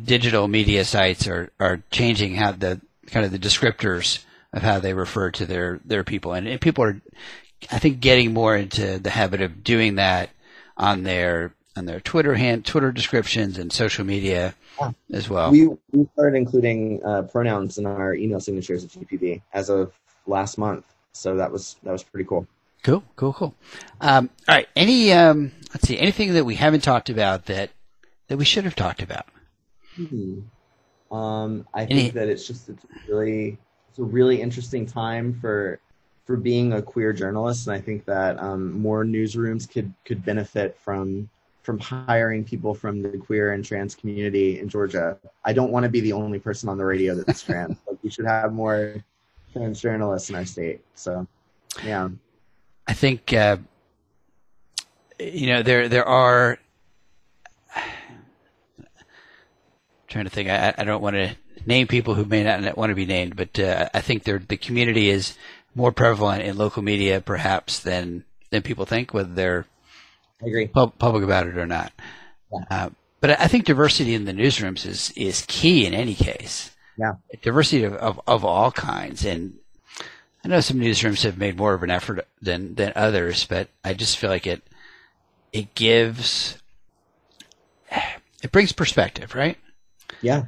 digital 0.00 0.46
media 0.46 0.84
sites 0.84 1.26
are 1.26 1.50
are 1.58 1.82
changing 1.90 2.36
how 2.36 2.52
the 2.52 2.80
kind 3.06 3.24
of 3.26 3.32
the 3.32 3.38
descriptors 3.38 4.24
of 4.52 4.62
how 4.62 4.78
they 4.78 4.94
refer 4.94 5.30
to 5.32 5.46
their 5.46 5.80
their 5.84 6.04
people, 6.04 6.32
and, 6.32 6.46
and 6.46 6.60
people 6.60 6.84
are, 6.84 7.00
I 7.70 7.78
think, 7.78 8.00
getting 8.00 8.32
more 8.32 8.56
into 8.56 8.98
the 8.98 9.10
habit 9.10 9.40
of 9.40 9.64
doing 9.64 9.96
that 9.96 10.30
on 10.76 11.02
their 11.02 11.54
on 11.76 11.86
their 11.86 12.00
Twitter 12.00 12.34
hand 12.34 12.64
Twitter 12.64 12.92
descriptions 12.92 13.58
and 13.58 13.72
social 13.72 14.04
media 14.04 14.54
Yeah. 14.78 14.92
as 15.12 15.28
well. 15.28 15.50
We 15.50 15.68
we 15.92 16.06
started 16.14 16.36
including 16.36 17.02
uh, 17.04 17.22
pronouns 17.22 17.78
in 17.78 17.86
our 17.86 18.14
email 18.14 18.40
signatures 18.40 18.84
at 18.84 18.90
GPB 18.90 19.42
as 19.52 19.70
of 19.70 19.92
last 20.26 20.58
month, 20.58 20.84
so 21.12 21.36
that 21.36 21.50
was 21.50 21.76
that 21.82 21.92
was 21.92 22.02
pretty 22.02 22.26
cool. 22.28 22.46
Cool, 22.82 23.02
cool, 23.16 23.32
cool. 23.32 23.54
Um, 24.00 24.28
all 24.48 24.56
right. 24.56 24.68
Any 24.74 25.12
um, 25.12 25.52
let's 25.72 25.86
see, 25.86 25.98
anything 25.98 26.34
that 26.34 26.44
we 26.44 26.56
haven't 26.56 26.82
talked 26.82 27.08
about 27.10 27.46
that 27.46 27.70
that 28.28 28.36
we 28.36 28.44
should 28.44 28.64
have 28.64 28.74
talked 28.74 29.00
about? 29.02 29.26
Hmm. 29.96 30.40
Um, 31.12 31.66
I 31.74 31.84
think 31.84 32.14
that 32.14 32.28
it's 32.28 32.46
just 32.46 32.68
it's 32.70 32.86
really 33.06 33.58
it's 33.90 33.98
a 33.98 34.02
really 34.02 34.40
interesting 34.40 34.86
time 34.86 35.34
for 35.34 35.78
for 36.24 36.36
being 36.36 36.72
a 36.72 36.80
queer 36.80 37.12
journalist, 37.12 37.66
and 37.66 37.76
I 37.76 37.80
think 37.80 38.04
that 38.06 38.38
um, 38.40 38.72
more 38.80 39.04
newsrooms 39.04 39.70
could 39.70 39.92
could 40.04 40.24
benefit 40.24 40.78
from 40.78 41.28
from 41.62 41.78
hiring 41.78 42.42
people 42.42 42.74
from 42.74 43.02
the 43.02 43.16
queer 43.18 43.52
and 43.52 43.64
trans 43.64 43.94
community 43.94 44.58
in 44.58 44.68
Georgia. 44.68 45.18
I 45.44 45.52
don't 45.52 45.70
want 45.70 45.84
to 45.84 45.90
be 45.90 46.00
the 46.00 46.12
only 46.12 46.38
person 46.38 46.68
on 46.68 46.78
the 46.78 46.84
radio 46.84 47.14
that's 47.14 47.42
trans. 47.42 47.76
like 47.86 47.98
we 48.02 48.10
should 48.10 48.26
have 48.26 48.52
more 48.52 49.04
trans 49.52 49.80
journalists 49.80 50.30
in 50.30 50.36
our 50.36 50.44
state. 50.44 50.80
So, 50.94 51.26
yeah. 51.84 52.08
I 52.88 52.94
think 52.94 53.32
uh, 53.32 53.58
you 55.18 55.48
know 55.48 55.62
there 55.62 55.88
there 55.88 56.06
are. 56.06 56.58
Trying 60.12 60.24
to 60.24 60.30
think. 60.30 60.48
I, 60.48 60.74
I 60.76 60.84
don't 60.84 61.02
want 61.02 61.16
to 61.16 61.36
name 61.66 61.86
people 61.86 62.14
who 62.14 62.24
may 62.24 62.44
not 62.44 62.76
want 62.76 62.90
to 62.90 62.94
be 62.96 63.06
named, 63.06 63.36
but 63.36 63.58
uh, 63.58 63.88
I 63.92 64.00
think 64.00 64.24
the 64.24 64.38
community 64.56 65.10
is 65.10 65.36
more 65.74 65.92
prevalent 65.92 66.42
in 66.42 66.56
local 66.56 66.82
media, 66.82 67.20
perhaps 67.20 67.80
than 67.80 68.24
than 68.50 68.62
people 68.62 68.84
think, 68.84 69.14
whether 69.14 69.32
they're 69.32 69.66
I 70.42 70.46
agree. 70.46 70.66
pub- 70.68 70.98
public 70.98 71.24
about 71.24 71.46
it 71.46 71.56
or 71.56 71.66
not. 71.66 71.92
Yeah. 72.52 72.64
Uh, 72.70 72.90
but 73.20 73.40
I 73.40 73.46
think 73.46 73.64
diversity 73.64 74.14
in 74.14 74.24
the 74.24 74.32
newsrooms 74.32 74.84
is 74.86 75.12
is 75.16 75.44
key 75.48 75.86
in 75.86 75.94
any 75.94 76.14
case. 76.14 76.70
Yeah. 76.98 77.14
diversity 77.40 77.84
of, 77.84 77.94
of, 77.94 78.20
of 78.26 78.44
all 78.44 78.70
kinds. 78.70 79.24
And 79.24 79.58
I 80.44 80.48
know 80.48 80.60
some 80.60 80.78
newsrooms 80.78 81.22
have 81.22 81.38
made 81.38 81.56
more 81.56 81.72
of 81.72 81.82
an 81.82 81.90
effort 81.90 82.26
than, 82.40 82.74
than 82.74 82.92
others, 82.94 83.46
but 83.46 83.68
I 83.82 83.94
just 83.94 84.18
feel 84.18 84.28
like 84.28 84.46
it, 84.46 84.62
it 85.52 85.74
gives, 85.74 86.58
it 88.42 88.52
brings 88.52 88.72
perspective, 88.72 89.34
right? 89.34 89.56
Yeah. 90.20 90.44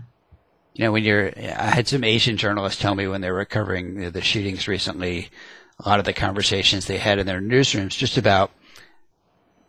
You 0.75 0.85
know, 0.85 0.93
when 0.93 1.05
you're, 1.05 1.33
I 1.37 1.71
had 1.71 1.87
some 1.87 2.05
Asian 2.05 2.37
journalists 2.37 2.81
tell 2.81 2.95
me 2.95 3.07
when 3.07 3.21
they 3.21 3.31
were 3.31 3.45
covering 3.45 3.95
the, 3.95 4.11
the 4.11 4.21
shootings 4.21 4.67
recently, 4.67 5.31
a 5.79 5.89
lot 5.89 6.01
of 6.01 6.05
the 6.05 6.13
conversations 6.13 6.87
they 6.87 6.99
had 6.99 7.19
in 7.19 7.27
their 7.27 7.41
newsrooms 7.41 7.97
just 7.97 8.19
about 8.19 8.51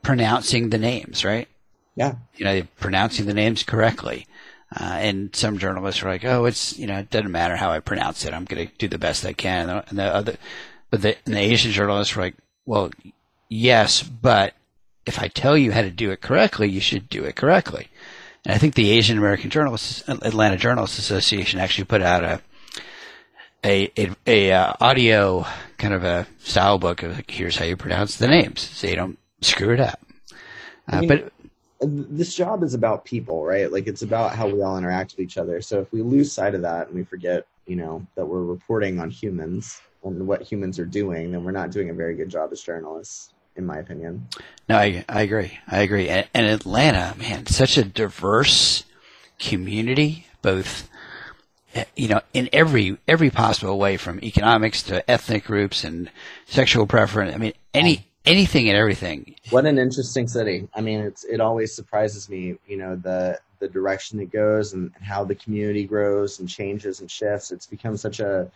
pronouncing 0.02 0.70
the 0.70 0.78
names, 0.78 1.24
right? 1.24 1.48
Yeah. 1.96 2.16
you 2.36 2.46
know, 2.46 2.64
pronouncing 2.80 3.26
the 3.26 3.34
names 3.34 3.64
correctly. 3.64 4.28
Uh, 4.76 4.98
and 5.00 5.36
some 5.36 5.58
journalists 5.58 6.04
are 6.04 6.10
like, 6.10 6.26
"Oh, 6.26 6.46
it's 6.46 6.78
you 6.78 6.88
know, 6.88 6.98
it 6.98 7.10
doesn't 7.10 7.32
matter 7.32 7.56
how 7.56 7.72
I 7.72 7.80
pronounce 7.80 8.26
it. 8.26 8.34
I'm 8.34 8.46
going 8.46 8.68
to 8.68 8.74
do 8.78 8.88
the 8.88 8.98
best 8.98 9.26
I 9.26 9.32
can." 9.34 9.70
And 9.70 9.70
the, 9.70 9.90
and 9.90 10.00
the 10.00 10.04
other, 10.04 10.36
but 10.90 11.02
the, 11.02 11.16
and 11.26 11.36
the 11.36 11.40
Asian 11.40 11.72
journalists 11.72 12.16
were 12.16 12.24
like, 12.24 12.36
"Well, 12.66 12.90
yes, 13.48 14.04
but 14.04 14.54
if 15.06 15.20
I 15.20 15.28
tell 15.28 15.56
you 15.56 15.72
how 15.72 15.82
to 15.82 15.92
do 15.92 16.12
it 16.12 16.22
correctly, 16.22 16.68
you 16.68 16.82
should 16.82 17.08
do 17.10 17.24
it 17.24 17.36
correctly." 17.36 17.90
And 18.46 18.54
I 18.54 18.58
think 18.58 18.76
the 18.76 18.92
Asian 18.92 19.18
American 19.18 19.50
Journalists 19.50 20.08
Atlanta 20.08 20.58
Journalists 20.58 21.00
Association 21.00 21.60
actually 21.60 21.86
put 21.86 22.02
out 22.02 22.24
a 22.24 22.42
a 23.64 23.92
a, 23.98 24.10
a 24.28 24.52
uh, 24.52 24.74
audio 24.80 25.46
kind 25.78 25.94
of 25.94 26.04
a 26.04 26.28
style 26.40 26.78
book 26.78 27.04
of 27.04 27.16
like, 27.16 27.32
here's 27.32 27.58
how 27.58 27.66
you 27.66 27.76
pronounce 27.76 28.18
the 28.18 28.28
names 28.28 28.62
so 28.62 28.88
you 28.88 28.96
don't 28.96 29.18
screw 29.42 29.74
it 29.74 29.80
up. 29.80 30.00
Uh, 30.92 30.98
I 30.98 31.00
mean, 31.02 31.10
but 31.10 31.34
this 31.82 32.36
job 32.36 32.64
is 32.64 32.74
about 32.74 33.06
people, 33.06 33.44
right? 33.46 33.72
Like 33.72 33.88
it's 33.88 34.02
about 34.02 34.36
how 34.36 34.48
we 34.48 34.62
all 34.62 34.78
interact 34.78 35.14
with 35.14 35.22
each 35.22 35.38
other. 35.38 35.62
So 35.62 35.80
if 35.80 35.92
we 35.92 36.02
lose 36.02 36.32
sight 36.32 36.56
of 36.56 36.62
that 36.62 36.88
and 36.88 36.96
we 36.96 37.04
forget, 37.04 37.48
you 37.66 37.76
know, 37.76 38.06
that 38.16 38.26
we're 38.26 38.44
reporting 38.44 39.00
on 39.00 39.10
humans 39.10 39.82
and 40.04 40.28
what 40.28 40.42
humans 40.42 40.80
are 40.80 40.86
doing, 40.86 41.32
then 41.32 41.44
we're 41.44 41.52
not 41.52 41.72
doing 41.72 41.90
a 41.90 41.94
very 41.94 42.16
good 42.16 42.30
job 42.30 42.50
as 42.52 42.62
journalists, 42.62 43.34
in 43.56 43.66
my 43.66 43.78
opinion. 43.78 44.28
No, 44.68 44.78
I, 44.78 45.06
I 45.08 45.22
agree. 45.22 45.58
I 45.68 45.80
agree. 45.80 46.10
And, 46.10 46.28
and 46.34 46.46
Atlanta, 46.46 47.16
man, 47.18 47.46
such 47.46 47.78
a 47.78 47.84
diverse 47.84 48.84
community, 49.40 50.28
both, 50.42 50.90
eh, 51.74 51.86
you 51.96 52.08
know, 52.08 52.22
in 52.34 52.50
every, 52.52 52.98
every 53.08 53.30
possible 53.30 53.78
way 53.78 53.98
from 53.98 54.20
economics 54.24 54.84
to 54.84 55.10
ethnic 55.10 55.46
groups 55.46 55.84
and 55.84 56.10
sexual 56.46 56.88
preference. 56.88 57.34
I 57.34 57.38
mean, 57.38 57.54
any, 57.74 58.08
anything 58.26 58.70
and 58.70 58.78
everything. 58.78 59.36
What 59.50 59.66
an 59.66 59.78
interesting 59.78 60.28
city. 60.28 60.68
I 60.74 60.82
mean, 60.82 61.00
it's 61.00 61.24
it 61.24 61.40
always 61.40 61.76
surprises 61.76 62.30
me, 62.30 62.58
you 62.68 62.78
know, 62.78 62.96
the 62.96 63.40
the 63.60 63.68
direction 63.68 64.20
it 64.20 64.32
goes 64.32 64.74
and 64.74 64.92
how 65.02 65.24
the 65.24 65.36
community 65.36 65.86
grows 65.86 66.40
and 66.40 66.50
changes 66.50 67.00
and 67.00 67.10
shifts. 67.10 67.52
It's 67.52 67.68
become 67.68 67.98
such 67.98 68.20
a 68.20 68.52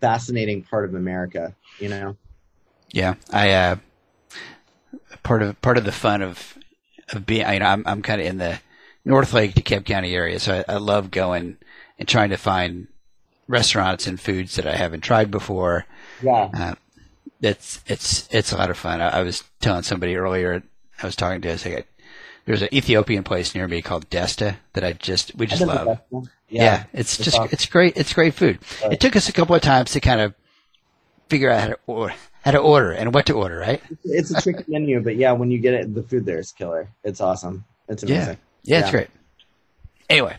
fascinating 0.00 0.62
part 0.62 0.84
of 0.84 0.94
America, 0.94 1.54
you 1.80 1.88
know. 1.88 2.16
Yeah, 2.92 3.14
I 3.32 3.50
uh, 3.50 3.76
part 5.22 5.42
of 5.42 5.60
part 5.62 5.78
of 5.78 5.84
the 5.84 5.92
fun 5.92 6.22
of 6.22 6.58
of 7.12 7.26
being, 7.26 7.48
you 7.52 7.58
know, 7.60 7.66
I'm 7.66 7.82
I'm 7.86 8.02
kind 8.02 8.20
of 8.20 8.26
in 8.26 8.38
the 8.38 8.60
North 9.04 9.32
Lake 9.32 9.54
DeKalb 9.54 9.84
County 9.84 10.14
area, 10.14 10.40
so 10.40 10.64
I, 10.68 10.74
I 10.74 10.76
love 10.78 11.10
going 11.10 11.56
and 11.98 12.08
trying 12.08 12.30
to 12.30 12.36
find 12.36 12.88
restaurants 13.48 14.06
and 14.06 14.20
foods 14.20 14.56
that 14.56 14.66
I 14.66 14.76
haven't 14.76 15.00
tried 15.00 15.30
before. 15.30 15.86
Yeah. 16.22 16.50
Uh, 16.52 16.74
it's 17.40 17.82
it's 17.86 18.28
it's 18.32 18.52
a 18.52 18.56
lot 18.56 18.70
of 18.70 18.78
fun. 18.78 19.00
I, 19.00 19.20
I, 19.20 19.22
was 19.22 19.44
telling 19.60 19.82
somebody 19.82 20.16
earlier. 20.16 20.62
I 21.02 21.06
was 21.06 21.16
talking 21.16 21.42
to. 21.42 21.50
I 21.50 21.52
was 21.52 21.66
like, 21.66 21.86
there's 22.46 22.62
an 22.62 22.72
Ethiopian 22.72 23.24
place 23.24 23.54
near 23.54 23.68
me 23.68 23.82
called 23.82 24.08
Desta 24.08 24.56
that 24.72 24.84
I 24.84 24.94
just 24.94 25.34
we 25.36 25.46
just 25.46 25.62
love. 25.62 26.00
Yeah. 26.10 26.20
yeah. 26.48 26.84
it's, 26.92 27.18
it's 27.18 27.24
just 27.24 27.38
awesome. 27.38 27.50
it's 27.52 27.66
great. 27.66 27.96
It's 27.96 28.14
great 28.14 28.34
food. 28.34 28.58
Right. 28.82 28.94
It 28.94 29.00
took 29.00 29.16
us 29.16 29.28
a 29.28 29.32
couple 29.32 29.54
of 29.54 29.62
times 29.62 29.92
to 29.92 30.00
kind 30.00 30.20
of 30.20 30.34
figure 31.28 31.50
out 31.50 31.60
how 31.60 31.68
to 31.68 31.78
order, 31.86 32.14
how 32.42 32.50
to 32.52 32.58
order 32.58 32.92
and 32.92 33.14
what 33.14 33.26
to 33.26 33.34
order. 33.34 33.58
Right? 33.58 33.82
It's 34.04 34.30
a 34.30 34.40
tricky 34.40 34.64
menu, 34.68 35.00
but 35.00 35.16
yeah, 35.16 35.32
when 35.32 35.50
you 35.50 35.58
get 35.58 35.74
it, 35.74 35.94
the 35.94 36.02
food 36.02 36.24
there 36.26 36.38
is 36.38 36.52
killer. 36.52 36.88
It's 37.04 37.20
awesome. 37.20 37.64
It's 37.88 38.02
amazing. 38.02 38.38
Yeah, 38.62 38.78
yeah, 38.78 38.80
it's 38.80 38.90
great. 38.90 39.08
Anyway, 40.08 40.36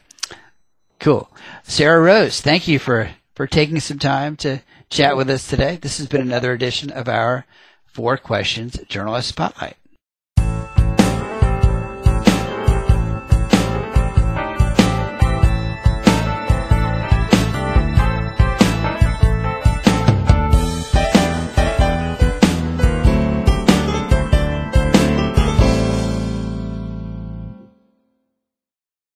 cool. 0.99 1.29
Sarah 1.63 2.01
Rose, 2.01 2.41
thank 2.41 2.67
you 2.67 2.79
for 2.79 3.09
for 3.35 3.47
taking 3.47 3.79
some 3.79 3.99
time 3.99 4.35
to 4.37 4.61
chat 4.89 5.15
with 5.15 5.29
us 5.29 5.47
today. 5.47 5.77
This 5.77 5.97
has 5.97 6.07
been 6.07 6.21
another 6.21 6.53
edition 6.53 6.89
of 6.91 7.07
our 7.07 7.45
Four 7.85 8.17
Questions 8.17 8.79
Journalist 8.87 9.29
Spotlight. 9.29 9.77